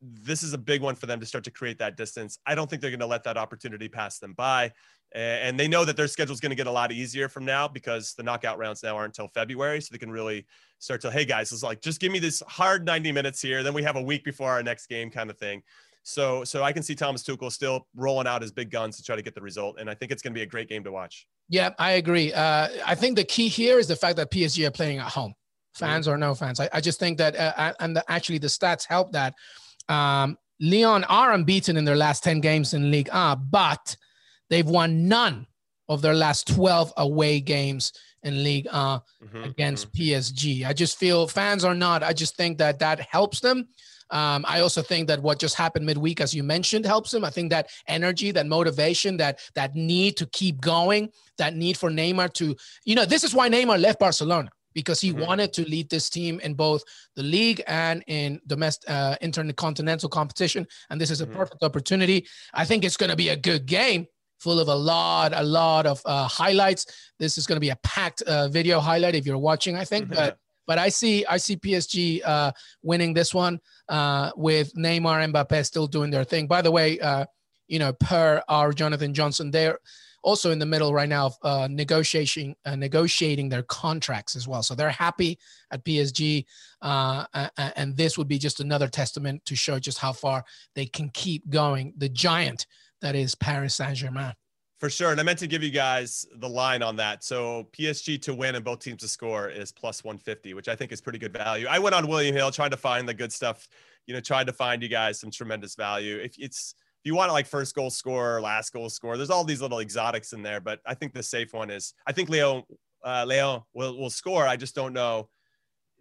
this 0.00 0.42
is 0.42 0.52
a 0.52 0.58
big 0.58 0.82
one 0.82 0.94
for 0.94 1.06
them 1.06 1.18
to 1.20 1.26
start 1.26 1.44
to 1.44 1.50
create 1.50 1.78
that 1.78 1.96
distance. 1.96 2.38
I 2.46 2.54
don't 2.54 2.68
think 2.68 2.82
they're 2.82 2.90
going 2.90 3.00
to 3.00 3.06
let 3.06 3.24
that 3.24 3.36
opportunity 3.36 3.88
pass 3.88 4.18
them 4.18 4.34
by. 4.34 4.72
And 5.14 5.58
they 5.58 5.68
know 5.68 5.84
that 5.84 5.96
their 5.96 6.08
schedule 6.08 6.34
is 6.34 6.40
going 6.40 6.50
to 6.50 6.56
get 6.56 6.66
a 6.66 6.72
lot 6.72 6.90
easier 6.90 7.28
from 7.28 7.44
now 7.44 7.68
because 7.68 8.14
the 8.14 8.22
knockout 8.22 8.58
rounds 8.58 8.82
now 8.82 8.96
aren't 8.96 9.16
until 9.16 9.28
February. 9.28 9.80
So 9.80 9.90
they 9.92 9.98
can 9.98 10.10
really 10.10 10.44
start 10.80 11.00
to, 11.02 11.10
hey 11.10 11.24
guys, 11.24 11.52
it's 11.52 11.62
like, 11.62 11.80
just 11.80 12.00
give 12.00 12.10
me 12.10 12.18
this 12.18 12.42
hard 12.48 12.84
90 12.84 13.12
minutes 13.12 13.40
here. 13.40 13.62
Then 13.62 13.74
we 13.74 13.82
have 13.84 13.94
a 13.94 14.02
week 14.02 14.24
before 14.24 14.50
our 14.50 14.62
next 14.62 14.86
game 14.86 15.10
kind 15.10 15.30
of 15.30 15.38
thing. 15.38 15.62
So, 16.02 16.42
so 16.44 16.62
I 16.64 16.72
can 16.72 16.82
see 16.82 16.94
Thomas 16.94 17.22
Tuchel 17.22 17.50
still 17.50 17.86
rolling 17.94 18.26
out 18.26 18.42
his 18.42 18.50
big 18.50 18.70
guns 18.70 18.96
to 18.96 19.04
try 19.04 19.14
to 19.14 19.22
get 19.22 19.34
the 19.34 19.40
result. 19.40 19.76
And 19.78 19.88
I 19.88 19.94
think 19.94 20.10
it's 20.10 20.20
going 20.20 20.34
to 20.34 20.38
be 20.38 20.42
a 20.42 20.46
great 20.46 20.68
game 20.68 20.82
to 20.84 20.92
watch. 20.92 21.26
Yeah, 21.48 21.70
I 21.78 21.92
agree. 21.92 22.32
Uh, 22.32 22.68
I 22.84 22.94
think 22.94 23.16
the 23.16 23.24
key 23.24 23.48
here 23.48 23.78
is 23.78 23.86
the 23.86 23.96
fact 23.96 24.16
that 24.16 24.30
PSG 24.30 24.66
are 24.66 24.70
playing 24.70 24.98
at 24.98 25.06
home, 25.06 25.34
fans 25.74 26.06
mm-hmm. 26.06 26.14
or 26.14 26.18
no 26.18 26.34
fans. 26.34 26.58
I, 26.58 26.68
I 26.72 26.80
just 26.80 26.98
think 26.98 27.18
that, 27.18 27.36
uh, 27.36 27.72
and 27.80 27.96
the, 27.96 28.04
actually 28.10 28.38
the 28.38 28.48
stats 28.48 28.86
help 28.86 29.12
that. 29.12 29.34
Um, 29.88 30.38
Lyon 30.60 31.04
are 31.04 31.32
unbeaten 31.32 31.76
in 31.76 31.84
their 31.84 31.96
last 31.96 32.22
10 32.22 32.40
games 32.40 32.74
in 32.74 32.90
League 32.90 33.08
A, 33.12 33.36
but 33.36 33.96
they've 34.50 34.68
won 34.68 35.08
none 35.08 35.46
of 35.88 36.02
their 36.02 36.14
last 36.14 36.48
12 36.48 36.92
away 36.96 37.40
games 37.40 37.92
in 38.22 38.42
League 38.42 38.66
A 38.66 39.02
mm-hmm, 39.22 39.44
against 39.44 39.92
mm-hmm. 39.92 40.18
PSG. 40.18 40.66
I 40.66 40.72
just 40.72 40.98
feel 40.98 41.28
fans 41.28 41.64
are 41.64 41.74
not. 41.74 42.02
I 42.02 42.12
just 42.12 42.36
think 42.36 42.58
that 42.58 42.78
that 42.78 43.00
helps 43.00 43.40
them. 43.40 43.68
Um, 44.10 44.44
I 44.46 44.60
also 44.60 44.82
think 44.82 45.08
that 45.08 45.22
what 45.22 45.38
just 45.38 45.54
happened 45.56 45.86
midweek, 45.86 46.20
as 46.20 46.34
you 46.34 46.42
mentioned, 46.42 46.84
helps 46.84 47.10
them. 47.10 47.24
I 47.24 47.30
think 47.30 47.50
that 47.50 47.70
energy, 47.88 48.30
that 48.32 48.46
motivation, 48.46 49.16
that 49.18 49.40
that 49.54 49.74
need 49.74 50.16
to 50.18 50.26
keep 50.26 50.60
going, 50.60 51.10
that 51.38 51.54
need 51.54 51.76
for 51.76 51.90
Neymar 51.90 52.32
to, 52.34 52.54
you 52.84 52.94
know, 52.94 53.04
this 53.04 53.24
is 53.24 53.34
why 53.34 53.48
Neymar 53.48 53.80
left 53.80 53.98
Barcelona 53.98 54.50
because 54.74 55.00
he 55.00 55.10
mm-hmm. 55.10 55.22
wanted 55.22 55.52
to 55.54 55.62
lead 55.68 55.88
this 55.88 56.10
team 56.10 56.40
in 56.40 56.54
both 56.54 56.82
the 57.14 57.22
league 57.22 57.62
and 57.66 58.02
in 58.08 58.40
domestic 58.46 58.90
uh, 58.90 59.16
intercontinental 59.20 60.08
competition. 60.08 60.66
And 60.90 61.00
this 61.00 61.10
is 61.10 61.20
a 61.20 61.26
mm-hmm. 61.26 61.36
perfect 61.36 61.62
opportunity. 61.62 62.26
I 62.52 62.64
think 62.64 62.84
it's 62.84 62.96
going 62.96 63.10
to 63.10 63.16
be 63.16 63.28
a 63.30 63.36
good 63.36 63.66
game 63.66 64.06
full 64.44 64.60
of 64.60 64.68
a 64.68 64.74
lot, 64.74 65.32
a 65.34 65.42
lot 65.42 65.86
of 65.86 66.02
uh, 66.04 66.28
highlights. 66.28 66.86
This 67.18 67.38
is 67.38 67.46
going 67.46 67.56
to 67.56 67.60
be 67.60 67.70
a 67.70 67.80
packed 67.82 68.20
uh, 68.22 68.48
video 68.48 68.78
highlight 68.78 69.14
if 69.14 69.24
you're 69.26 69.38
watching, 69.38 69.74
I 69.74 69.84
think. 69.84 70.10
But 70.10 70.36
but 70.66 70.78
I 70.78 70.90
see 70.90 71.24
I 71.26 71.38
see 71.38 71.56
PSG 71.56 72.20
uh, 72.24 72.52
winning 72.82 73.14
this 73.14 73.34
one 73.34 73.58
uh, 73.88 74.30
with 74.36 74.72
Neymar 74.74 75.24
and 75.24 75.32
Mbappe 75.34 75.64
still 75.64 75.86
doing 75.86 76.10
their 76.10 76.24
thing. 76.24 76.46
By 76.46 76.62
the 76.62 76.70
way, 76.70 77.00
uh, 77.00 77.24
you 77.68 77.78
know, 77.78 77.92
per 77.94 78.42
our 78.48 78.72
Jonathan 78.72 79.14
Johnson, 79.14 79.50
they're 79.50 79.78
also 80.22 80.50
in 80.50 80.58
the 80.58 80.66
middle 80.66 80.92
right 80.94 81.08
now 81.08 81.26
of 81.26 81.36
uh, 81.42 81.68
negotiating 81.70 82.54
uh, 82.66 82.76
negotiating 82.76 83.48
their 83.48 83.62
contracts 83.62 84.36
as 84.36 84.46
well. 84.46 84.62
So 84.62 84.74
they're 84.74 84.90
happy 85.06 85.38
at 85.70 85.84
PSG, 85.84 86.44
uh, 86.82 87.24
and 87.76 87.96
this 87.96 88.18
would 88.18 88.28
be 88.28 88.38
just 88.38 88.60
another 88.60 88.88
testament 88.88 89.44
to 89.46 89.56
show 89.56 89.78
just 89.78 89.98
how 89.98 90.12
far 90.12 90.44
they 90.74 90.86
can 90.86 91.08
keep 91.10 91.48
going. 91.48 91.94
The 91.96 92.10
giant 92.10 92.66
that 93.04 93.14
is 93.14 93.34
Paris 93.34 93.74
Saint 93.74 93.96
Germain. 93.96 94.32
For 94.80 94.88
sure. 94.88 95.12
And 95.12 95.20
I 95.20 95.22
meant 95.22 95.38
to 95.40 95.46
give 95.46 95.62
you 95.62 95.70
guys 95.70 96.26
the 96.36 96.48
line 96.48 96.82
on 96.82 96.96
that. 96.96 97.22
So 97.22 97.68
PSG 97.78 98.20
to 98.22 98.34
win 98.34 98.54
and 98.54 98.64
both 98.64 98.80
teams 98.80 99.02
to 99.02 99.08
score 99.08 99.50
is 99.50 99.70
plus 99.70 100.02
150, 100.02 100.54
which 100.54 100.68
I 100.68 100.74
think 100.74 100.90
is 100.90 101.02
pretty 101.02 101.18
good 101.18 101.32
value. 101.32 101.66
I 101.68 101.78
went 101.78 101.94
on 101.94 102.08
William 102.08 102.34
Hill 102.34 102.50
trying 102.50 102.70
to 102.70 102.78
find 102.78 103.06
the 103.06 103.12
good 103.12 103.30
stuff, 103.30 103.68
you 104.06 104.14
know, 104.14 104.20
tried 104.20 104.46
to 104.46 104.54
find 104.54 104.82
you 104.82 104.88
guys 104.88 105.20
some 105.20 105.30
tremendous 105.30 105.74
value. 105.74 106.16
If 106.16 106.34
it's 106.38 106.74
if 106.78 107.06
you 107.06 107.14
want 107.14 107.28
to 107.28 107.34
like 107.34 107.46
first 107.46 107.74
goal 107.74 107.90
scorer, 107.90 108.40
last 108.40 108.72
goal 108.72 108.88
scorer, 108.88 109.18
there's 109.18 109.28
all 109.28 109.44
these 109.44 109.60
little 109.60 109.80
exotics 109.80 110.32
in 110.32 110.42
there, 110.42 110.60
but 110.60 110.80
I 110.86 110.94
think 110.94 111.12
the 111.12 111.22
safe 111.22 111.52
one 111.52 111.70
is 111.70 111.92
I 112.06 112.12
think 112.12 112.30
Leo 112.30 112.64
uh, 113.04 113.26
Leon 113.28 113.62
will 113.74 113.98
will 113.98 114.10
score. 114.10 114.48
I 114.48 114.56
just 114.56 114.74
don't 114.74 114.94
know. 114.94 115.28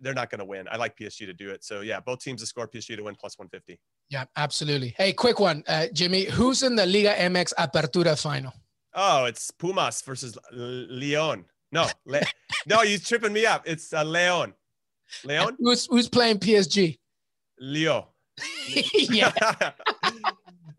They're 0.04 0.14
not 0.14 0.30
going 0.30 0.40
to 0.40 0.46
win. 0.46 0.68
I 0.70 0.78
like 0.78 0.98
PSG 0.98 1.26
to 1.26 1.34
do 1.34 1.50
it. 1.50 1.64
So 1.64 1.82
yeah, 1.82 2.00
both 2.00 2.20
teams 2.20 2.42
to 2.42 2.48
score 2.48 2.68
PSG 2.68 2.98
to 2.98 3.04
win 3.04 3.16
plus 3.16 3.38
150. 3.38 3.80
Yeah, 4.10 4.26
absolutely. 4.36 4.94
Hey, 4.98 5.14
quick 5.14 5.40
one, 5.40 5.64
uh, 5.68 5.88
Jimmy. 5.94 6.26
Who's 6.26 6.62
in 6.62 6.76
the 6.76 6.86
Liga 6.86 7.14
MX 7.16 7.54
Apertura 7.58 8.22
final? 8.22 8.54
Oh, 8.94 9.26
it's 9.26 9.50
Pumas 9.52 10.02
versus 10.02 10.38
Leon. 10.52 11.46
No, 11.72 11.88
Le- 12.06 12.22
no, 12.68 12.84
you're 12.84 13.00
tripping 13.00 13.34
me 13.34 13.46
up. 13.46 13.64
It's 13.66 13.92
uh, 13.94 14.04
Leon. 14.04 14.54
Leon. 15.24 15.58
Who's 15.60 15.88
who's 15.88 16.10
playing 16.10 16.40
PSG? 16.40 17.00
Leo. 17.60 18.10
yeah. 18.68 19.32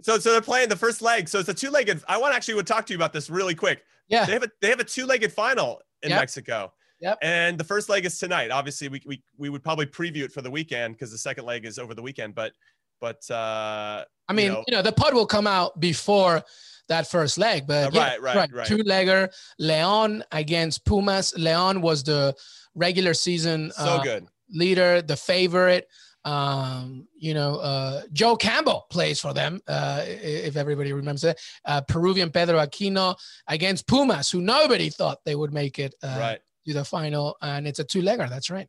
so 0.03 0.19
so 0.19 0.33
they're 0.33 0.41
playing 0.41 0.69
the 0.69 0.77
first 0.77 1.03
leg. 1.03 1.29
So 1.29 1.39
it's 1.41 1.49
a 1.49 1.55
two-legged. 1.55 2.03
I 2.09 2.19
want 2.19 2.33
to 2.33 2.37
actually 2.37 2.55
would 2.55 2.67
talk 2.67 2.87
to 2.87 2.93
you 2.93 2.99
about 2.99 3.13
this 3.13 3.31
really 3.31 3.55
quick. 3.55 3.85
Yeah. 4.09 4.25
They 4.25 4.33
have 4.33 4.45
a 4.45 4.51
they 4.61 4.69
have 4.69 4.81
a 4.81 4.85
two-legged 4.85 5.33
final 5.33 5.81
in 6.03 6.11
yep. 6.11 6.21
Mexico. 6.21 6.73
Yep. 7.01 7.19
And 7.23 7.59
the 7.59 7.65
first 7.65 7.89
leg 7.89 8.05
is 8.05 8.19
tonight. 8.19 8.51
Obviously, 8.51 8.89
we 8.89 9.03
we 9.07 9.23
we 9.37 9.49
would 9.49 9.63
probably 9.63 9.87
preview 9.87 10.23
it 10.23 10.33
for 10.33 10.43
the 10.43 10.51
weekend 10.51 10.95
because 10.95 11.11
the 11.11 11.19
second 11.19 11.45
leg 11.45 11.65
is 11.65 11.79
over 11.79 11.95
the 11.95 12.03
weekend. 12.03 12.35
But 12.35 12.53
but 13.01 13.29
uh, 13.31 14.05
I 14.29 14.33
mean, 14.33 14.47
you 14.47 14.53
know, 14.53 14.65
you 14.69 14.77
know, 14.77 14.83
the 14.83 14.93
pod 14.93 15.15
will 15.15 15.27
come 15.27 15.47
out 15.47 15.79
before 15.81 16.43
that 16.89 17.11
first 17.11 17.39
leg. 17.39 17.67
But 17.67 17.89
uh, 17.89 17.91
yeah, 17.93 18.01
right, 18.01 18.23
right, 18.23 18.37
right, 18.37 18.53
right. 18.53 18.67
Two 18.67 18.79
legger, 18.79 19.33
Leon 19.59 20.25
against 20.33 20.85
Pumas. 20.85 21.35
Leon 21.37 21.81
was 21.83 22.05
the 22.05 22.35
regular 22.75 23.15
season 23.15 23.71
so 23.71 23.85
uh, 23.85 24.03
good 24.03 24.27
leader, 24.51 25.03
the 25.03 25.17
favorite. 25.17 25.89
Um, 26.25 27.07
you 27.15 27.35
know, 27.35 27.57
uh, 27.57 28.03
Joe 28.13 28.35
Campbell 28.35 28.87
plays 28.89 29.21
for 29.21 29.35
them, 29.35 29.61
uh, 29.69 30.03
if 30.07 30.57
everybody 30.57 30.95
remembers 30.95 31.25
it. 31.25 31.39
Uh, 31.67 31.83
Peruvian 31.83 32.31
Pedro 32.31 32.59
Aquino 32.59 33.15
against 33.47 33.87
Pumas, 33.87 34.31
who 34.31 34.41
nobody 34.41 34.89
thought 34.89 35.19
they 35.27 35.35
would 35.35 35.53
make 35.53 35.79
it 35.79 35.95
uh, 36.03 36.17
right. 36.19 36.41
To 36.67 36.75
the 36.75 36.85
final. 36.85 37.37
And 37.43 37.67
it's 37.67 37.79
a 37.79 37.85
two 37.85 38.03
legger. 38.03 38.29
That's 38.29 38.51
right. 38.51 38.69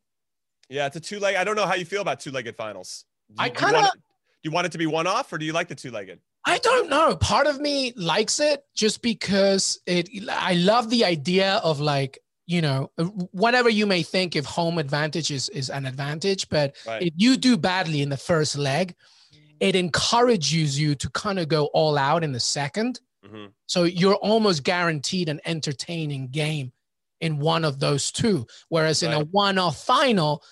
Yeah, 0.69 0.87
it's 0.87 0.95
a 0.95 0.99
two 0.99 1.19
leg. 1.19 1.35
I 1.35 1.43
don't 1.43 1.55
know 1.55 1.65
how 1.65 1.75
you 1.75 1.85
feel 1.85 2.01
about 2.01 2.19
two 2.19 2.31
legged 2.31 2.55
finals. 2.55 3.05
Do, 3.29 3.35
I 3.37 3.49
kind 3.49 3.75
of. 3.75 3.83
Do 3.83 4.49
you 4.49 4.51
want 4.51 4.67
it 4.67 4.71
to 4.73 4.77
be 4.77 4.85
one 4.85 5.07
off 5.07 5.31
or 5.33 5.37
do 5.37 5.45
you 5.45 5.53
like 5.53 5.67
the 5.67 5.75
two 5.75 5.91
legged? 5.91 6.19
I 6.45 6.59
don't 6.59 6.89
know. 6.89 7.15
Part 7.15 7.47
of 7.47 7.59
me 7.59 7.93
likes 7.95 8.39
it 8.39 8.61
just 8.75 9.01
because 9.01 9.79
it. 9.87 10.09
I 10.29 10.53
love 10.53 10.89
the 10.89 11.05
idea 11.05 11.55
of 11.63 11.79
like 11.79 12.19
you 12.45 12.61
know 12.61 12.91
whatever 13.31 13.69
you 13.69 13.87
may 13.87 14.03
think 14.03 14.35
if 14.35 14.45
home 14.45 14.77
advantage 14.77 15.31
is 15.31 15.49
is 15.49 15.69
an 15.69 15.85
advantage, 15.85 16.47
but 16.49 16.75
right. 16.87 17.01
if 17.01 17.13
you 17.17 17.37
do 17.37 17.57
badly 17.57 18.01
in 18.01 18.09
the 18.09 18.17
first 18.17 18.57
leg, 18.57 18.93
it 19.59 19.75
encourages 19.75 20.79
you 20.79 20.95
to 20.95 21.09
kind 21.11 21.39
of 21.39 21.47
go 21.47 21.65
all 21.73 21.97
out 21.97 22.23
in 22.23 22.31
the 22.31 22.39
2nd 22.39 22.99
mm-hmm. 23.25 23.45
So 23.67 23.83
you're 23.83 24.15
almost 24.15 24.63
guaranteed 24.63 25.29
an 25.29 25.39
entertaining 25.45 26.27
game 26.27 26.71
in 27.25 27.39
one 27.39 27.65
of 27.65 27.79
those 27.79 28.11
two. 28.11 28.45
Whereas 28.69 29.03
right. 29.03 29.13
in 29.13 29.21
a 29.21 29.25
one-off 29.25 29.83
final, 29.83 30.43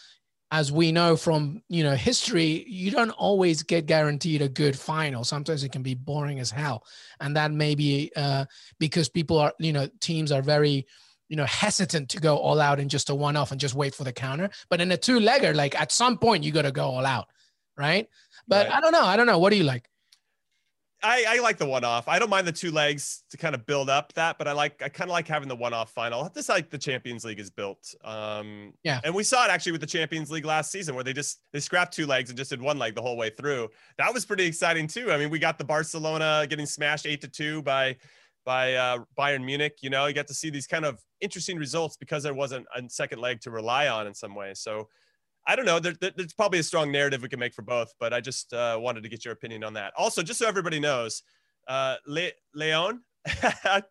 as 0.52 0.72
we 0.72 0.92
know 0.92 1.18
from 1.18 1.64
you 1.68 1.84
know 1.84 1.96
history 1.96 2.64
you 2.68 2.92
don't 2.92 3.10
always 3.10 3.64
get 3.64 3.88
guaranteed 3.88 4.42
a 4.42 4.50
good 4.50 4.78
final. 4.78 5.24
Sometimes 5.24 5.64
it 5.64 5.72
can 5.72 5.82
be 5.82 5.96
boring 5.96 6.40
as 6.40 6.52
hell. 6.52 6.84
And 7.20 7.36
that 7.36 7.52
may 7.52 7.74
be 7.74 8.12
uh, 8.16 8.46
because 8.80 9.10
people 9.10 9.40
are 9.40 9.54
you 9.60 9.74
know 9.74 9.88
teams 10.00 10.32
are 10.32 10.44
very 10.44 10.86
you 11.28 11.38
know 11.38 11.46
hesitant 11.46 12.10
to 12.10 12.20
go 12.20 12.38
all 12.38 12.62
out 12.62 12.80
in 12.80 12.88
just 12.88 13.10
a 13.10 13.16
one 13.16 13.36
off 13.36 13.52
and 13.52 13.60
just 13.60 13.74
wait 13.74 13.96
for 13.96 14.04
the 14.04 14.14
counter. 14.14 14.50
But 14.70 14.82
in 14.82 14.92
a 14.92 14.98
two 14.98 15.20
legger 15.20 15.56
like 15.56 15.80
at 15.80 15.92
some 15.92 16.18
point 16.18 16.44
you 16.44 16.52
got 16.52 16.64
to 16.64 16.72
go 16.72 16.86
all 16.86 17.06
out 17.06 17.28
right? 17.78 18.08
But 18.48 18.68
right. 18.68 18.78
i 18.78 18.82
don't 18.82 18.92
know. 18.92 19.06
I 19.06 19.18
don't 19.18 19.26
know. 19.26 19.40
What 19.40 19.50
do 19.50 19.58
you 19.58 19.64
like 19.64 19.90
I, 21.04 21.26
I 21.28 21.40
like 21.40 21.58
the 21.58 21.66
one 21.66 21.84
off. 21.84 22.08
I 22.08 22.18
don't 22.18 22.30
mind 22.30 22.48
the 22.48 22.54
two 22.54 22.72
legs 22.72 23.24
to 23.32 23.38
kind 23.38 23.54
of 23.54 23.66
build 23.66 23.90
up 23.90 24.14
that, 24.14 24.38
but 24.38 24.48
I 24.48 24.54
like 24.54 24.82
I 24.82 24.88
kind 24.90 25.10
of 25.10 25.14
like 25.14 25.28
having 25.28 25.50
the 25.50 25.56
one 25.56 25.74
off 25.74 25.92
final. 25.92 26.30
This 26.34 26.48
like 26.48 26.70
the 26.70 26.78
Champions 26.78 27.26
League 27.26 27.40
is 27.40 27.50
built. 27.50 27.94
Um, 28.04 28.74
yeah, 28.84 29.02
and 29.04 29.14
we 29.14 29.24
saw 29.24 29.46
it 29.46 29.52
actually 29.52 29.74
with 29.74 29.82
the 29.82 29.88
Champions 29.88 30.32
League 30.32 30.46
last 30.46 30.72
season 30.72 30.96
where 30.96 31.04
they 31.04 31.14
just 31.14 31.42
they 31.52 31.60
scrapped 31.60 31.94
two 31.94 32.06
legs 32.06 32.30
and 32.30 32.38
just 32.38 32.52
did 32.52 32.62
one 32.62 32.80
leg 32.80 32.96
the 32.96 33.02
whole 33.02 33.18
way 33.18 33.30
through. 33.30 33.70
That 33.98 34.14
was 34.14 34.26
pretty 34.26 34.46
exciting 34.46 34.88
too. 34.88 35.12
I 35.12 35.18
mean, 35.18 35.30
we 35.30 35.40
got 35.40 35.58
the 35.58 35.66
Barcelona 35.66 36.48
getting 36.50 36.66
smashed 36.66 37.06
eight 37.06 37.22
to 37.22 37.28
two 37.28 37.62
by 37.64 37.98
by 38.46 38.74
uh, 38.76 39.00
Bayern 39.18 39.44
Munich. 39.44 39.80
You 39.82 39.90
know, 39.90 40.06
you 40.06 40.14
got 40.14 40.28
to 40.28 40.34
see 40.34 40.50
these 40.50 40.68
kind 40.68 40.86
of 40.86 41.02
interesting 41.20 41.58
results 41.58 41.98
because 41.98 42.24
there 42.24 42.34
wasn't 42.34 42.66
a 42.76 42.82
second 42.90 43.20
leg 43.20 43.42
to 43.42 43.52
rely 43.52 43.88
on 43.88 44.08
in 44.08 44.14
some 44.14 44.36
way. 44.36 44.54
So 44.54 44.88
I 45.46 45.56
don't 45.56 45.66
know. 45.66 45.80
There, 45.80 45.94
there's 46.16 46.34
probably 46.34 46.60
a 46.60 46.64
strong 46.64 46.92
narrative 46.92 47.22
we 47.22 47.30
can 47.30 47.40
make 47.40 47.54
for 47.54 47.64
both, 47.64 47.94
but 48.00 48.14
I 48.14 48.22
just 48.22 48.54
uh, 48.54 48.78
wanted 48.80 49.04
to 49.04 49.10
get 49.10 49.26
your 49.26 49.34
opinion 49.34 49.64
on 49.64 49.74
that. 49.74 49.94
Also, 49.98 50.24
just 50.24 50.40
so 50.40 50.48
everybody 50.48 50.80
knows, 50.80 51.24
uh, 51.68 51.96
Le- 52.08 52.32
Leon, 52.56 53.02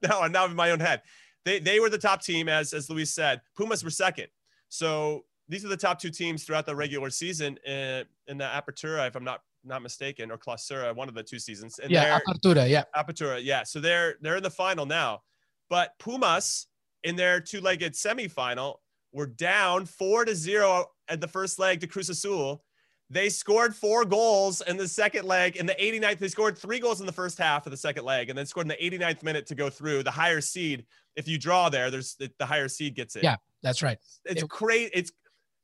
no, 0.02 0.26
now 0.26 0.46
in 0.46 0.54
my 0.54 0.70
own 0.70 0.80
head, 0.80 1.02
they, 1.44 1.58
they 1.58 1.80
were 1.80 1.90
the 1.90 1.98
top 1.98 2.22
team, 2.22 2.48
as, 2.48 2.72
as 2.72 2.88
Luis 2.88 3.12
said. 3.12 3.40
Pumas 3.56 3.84
were 3.84 3.90
second. 3.90 4.28
So 4.68 5.24
these 5.48 5.64
are 5.64 5.68
the 5.68 5.76
top 5.76 5.98
two 5.98 6.10
teams 6.10 6.44
throughout 6.44 6.66
the 6.66 6.74
regular 6.74 7.10
season 7.10 7.58
in, 7.66 8.04
in 8.28 8.38
the 8.38 8.44
Apertura, 8.44 9.06
if 9.06 9.16
I'm 9.16 9.24
not 9.24 9.40
not 9.64 9.82
mistaken, 9.82 10.30
or 10.30 10.38
Clausura, 10.38 10.94
one 10.94 11.08
of 11.08 11.14
the 11.14 11.22
two 11.22 11.38
seasons. 11.38 11.78
And 11.78 11.90
yeah, 11.90 12.18
Apertura, 12.18 12.68
yeah. 12.68 12.84
Apertura, 12.96 13.40
yeah. 13.42 13.62
So 13.62 13.80
they're 13.80 14.16
they're 14.20 14.36
in 14.36 14.42
the 14.42 14.50
final 14.50 14.86
now. 14.86 15.22
But 15.68 15.92
Pumas 15.98 16.66
in 17.04 17.16
their 17.16 17.40
two-legged 17.40 17.94
semifinal 17.94 18.76
were 19.12 19.26
down 19.26 19.86
four 19.86 20.24
to 20.24 20.34
zero 20.34 20.86
at 21.12 21.20
the 21.20 21.28
first 21.28 21.58
leg 21.58 21.80
to 21.80 21.86
Cruz 21.86 22.08
Azul. 22.08 22.64
They 23.10 23.28
scored 23.28 23.76
four 23.76 24.06
goals 24.06 24.62
in 24.62 24.78
the 24.78 24.88
second 24.88 25.26
leg. 25.26 25.56
In 25.56 25.66
the 25.66 25.74
89th, 25.74 26.18
they 26.18 26.28
scored 26.28 26.56
three 26.56 26.78
goals 26.78 27.00
in 27.00 27.06
the 27.06 27.12
first 27.12 27.36
half 27.36 27.66
of 27.66 27.70
the 27.70 27.76
second 27.76 28.04
leg, 28.04 28.30
and 28.30 28.38
then 28.38 28.46
scored 28.46 28.64
in 28.64 28.68
the 28.68 28.98
89th 28.98 29.22
minute 29.22 29.46
to 29.48 29.54
go 29.54 29.68
through. 29.68 30.02
The 30.02 30.10
higher 30.10 30.40
seed, 30.40 30.86
if 31.14 31.28
you 31.28 31.38
draw 31.38 31.68
there, 31.68 31.90
there's 31.90 32.14
the, 32.14 32.46
higher 32.46 32.68
seed 32.68 32.94
gets 32.94 33.14
it. 33.14 33.22
Yeah, 33.22 33.36
that's 33.62 33.82
right. 33.82 33.98
It's 34.24 34.42
it, 34.42 34.48
crazy. 34.48 34.90
It's 34.94 35.12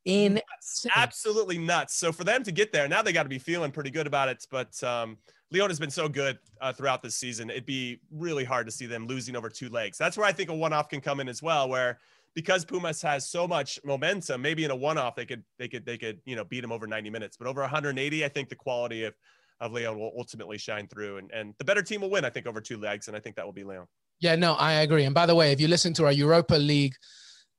in 0.05 0.41
absolutely 0.95 1.57
nuts. 1.57 1.95
So 1.95 2.13
for 2.13 2.25
them 2.25 2.43
to 2.43 2.53
get 2.53 2.71
there, 2.71 2.87
now 2.87 3.01
they 3.01 3.15
got 3.15 3.23
to 3.23 3.29
be 3.31 3.39
feeling 3.39 3.71
pretty 3.71 3.91
good 3.91 4.07
about 4.07 4.29
it. 4.29 4.47
But 4.51 4.83
um, 4.83 5.17
Leon 5.51 5.71
has 5.71 5.81
been 5.81 5.91
so 5.91 6.07
good 6.07 6.39
uh, 6.61 6.75
throughout 6.75 7.03
this 7.03 7.17
season. 7.17 7.49
It'd 7.49 7.65
be 7.65 7.99
really 8.11 8.45
hard 8.45 8.67
to 8.67 8.73
see 8.73 8.85
them 8.85 9.07
losing 9.07 9.37
over 9.37 9.49
two 9.49 9.71
legs. 9.71 9.97
That's 9.97 10.19
where 10.19 10.27
I 10.27 10.33
think 10.33 10.51
a 10.51 10.55
one-off 10.55 10.91
can 10.91 11.01
come 11.01 11.21
in 11.21 11.29
as 11.29 11.43
well, 11.43 11.69
where 11.69 11.99
because 12.35 12.65
Pumas 12.65 13.03
has 13.03 13.29
so 13.29 13.49
much 13.49 13.79
momentum, 13.85 14.43
maybe 14.43 14.65
in 14.65 14.71
a 14.71 14.77
one-off 14.77 15.17
they 15.17 15.27
could 15.27 15.43
they 15.59 15.69
could 15.69 15.85
they 15.85 15.99
could 15.99 16.21
you 16.25 16.37
know 16.37 16.45
beat 16.45 16.61
them 16.61 16.73
over 16.73 16.87
90 16.87 17.11
minutes. 17.11 17.37
But 17.37 17.49
over 17.49 17.61
180, 17.61 18.25
I 18.25 18.29
think 18.29 18.49
the 18.49 18.57
quality 18.57 19.05
of 19.05 19.15
of 19.61 19.73
Leon 19.73 19.99
will 19.99 20.13
ultimately 20.17 20.59
shine 20.59 20.87
through, 20.89 21.19
and 21.19 21.31
and 21.33 21.55
the 21.59 21.65
better 21.65 21.83
team 21.83 22.01
will 22.01 22.11
win. 22.11 22.25
I 22.25 22.31
think 22.31 22.47
over 22.47 22.61
two 22.61 22.79
legs, 22.79 23.09
and 23.09 23.17
I 23.17 23.21
think 23.21 23.37
that 23.37 23.45
will 23.45 23.53
be 23.53 23.65
Leon. 23.65 23.87
Yeah, 24.21 24.37
no, 24.37 24.55
I 24.55 24.73
agree. 24.83 25.05
And 25.05 25.15
by 25.15 25.27
the 25.27 25.35
way, 25.35 25.53
if 25.53 25.61
you 25.61 25.69
listen 25.69 25.93
to 25.95 26.07
our 26.07 26.13
Europa 26.13 26.55
League 26.55 26.95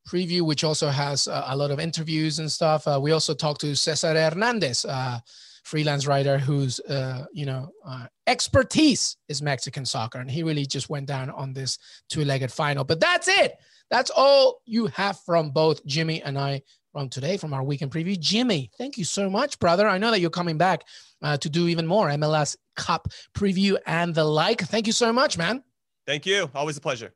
preview, 0.07 0.41
which 0.41 0.63
also 0.63 0.89
has 0.89 1.27
a 1.27 1.55
lot 1.55 1.71
of 1.71 1.79
interviews 1.79 2.39
and 2.39 2.51
stuff, 2.51 2.87
uh, 2.87 2.99
we 3.01 3.11
also 3.11 3.33
talked 3.33 3.61
to 3.61 3.75
Cesar 3.75 4.13
Hernandez, 4.13 4.85
uh, 4.85 5.19
freelance 5.63 6.07
writer 6.07 6.37
whose 6.37 6.79
uh, 6.81 7.25
you 7.33 7.45
know 7.45 7.69
uh, 7.85 8.07
expertise 8.27 9.17
is 9.27 9.41
Mexican 9.41 9.85
soccer, 9.85 10.19
and 10.19 10.29
he 10.29 10.43
really 10.43 10.65
just 10.65 10.89
went 10.89 11.07
down 11.07 11.29
on 11.29 11.53
this 11.53 11.77
two-legged 12.09 12.51
final. 12.51 12.83
But 12.83 12.99
that's 12.99 13.27
it. 13.27 13.55
That's 13.89 14.11
all 14.15 14.61
you 14.65 14.87
have 14.87 15.19
from 15.21 15.51
both 15.51 15.85
Jimmy 15.85 16.21
and 16.21 16.37
I 16.37 16.61
from 16.91 17.09
today 17.09 17.37
from 17.37 17.53
our 17.53 17.63
weekend 17.63 17.91
preview. 17.91 18.19
Jimmy, 18.19 18.71
thank 18.77 18.97
you 18.97 19.03
so 19.03 19.29
much, 19.29 19.59
brother. 19.59 19.87
I 19.87 19.97
know 19.97 20.11
that 20.11 20.19
you're 20.19 20.29
coming 20.29 20.57
back 20.57 20.83
uh, 21.21 21.37
to 21.37 21.49
do 21.49 21.67
even 21.67 21.85
more 21.85 22.09
MLS 22.09 22.55
Cup 22.75 23.07
preview 23.33 23.77
and 23.85 24.13
the 24.13 24.23
like. 24.23 24.61
Thank 24.61 24.87
you 24.87 24.93
so 24.93 25.11
much, 25.13 25.37
man. 25.37 25.63
Thank 26.05 26.25
you. 26.25 26.49
Always 26.55 26.77
a 26.77 26.81
pleasure. 26.81 27.13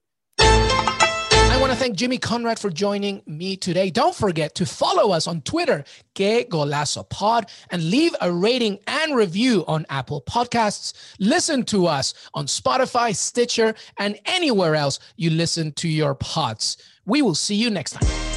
I 1.64 1.66
want 1.66 1.80
to 1.80 1.82
thank 1.82 1.96
Jimmy 1.96 2.18
Conrad 2.18 2.60
for 2.60 2.70
joining 2.70 3.22
me 3.26 3.56
today. 3.56 3.90
Don't 3.90 4.14
forget 4.14 4.54
to 4.56 4.66
follow 4.66 5.14
us 5.14 5.28
on 5.28 5.40
Twitter, 5.44 5.86
Que 6.14 6.44
Golazo 6.44 7.08
Pod, 7.08 7.50
and 7.72 7.90
leave 7.90 8.14
a 8.20 8.30
rating 8.30 8.80
and 8.86 9.16
review 9.16 9.64
on 9.66 9.86
Apple 9.90 10.22
Podcasts. 10.24 10.92
Listen 11.20 11.64
to 11.64 11.88
us 11.88 12.16
on 12.34 12.48
Spotify, 12.48 13.16
Stitcher, 13.16 13.76
and 13.98 14.20
anywhere 14.26 14.76
else 14.76 15.00
you 15.16 15.30
listen 15.30 15.72
to 15.76 15.88
your 15.88 16.16
pods. 16.16 16.76
We 17.06 17.22
will 17.22 17.34
see 17.34 17.56
you 17.56 17.70
next 17.70 17.92
time. 17.92 18.33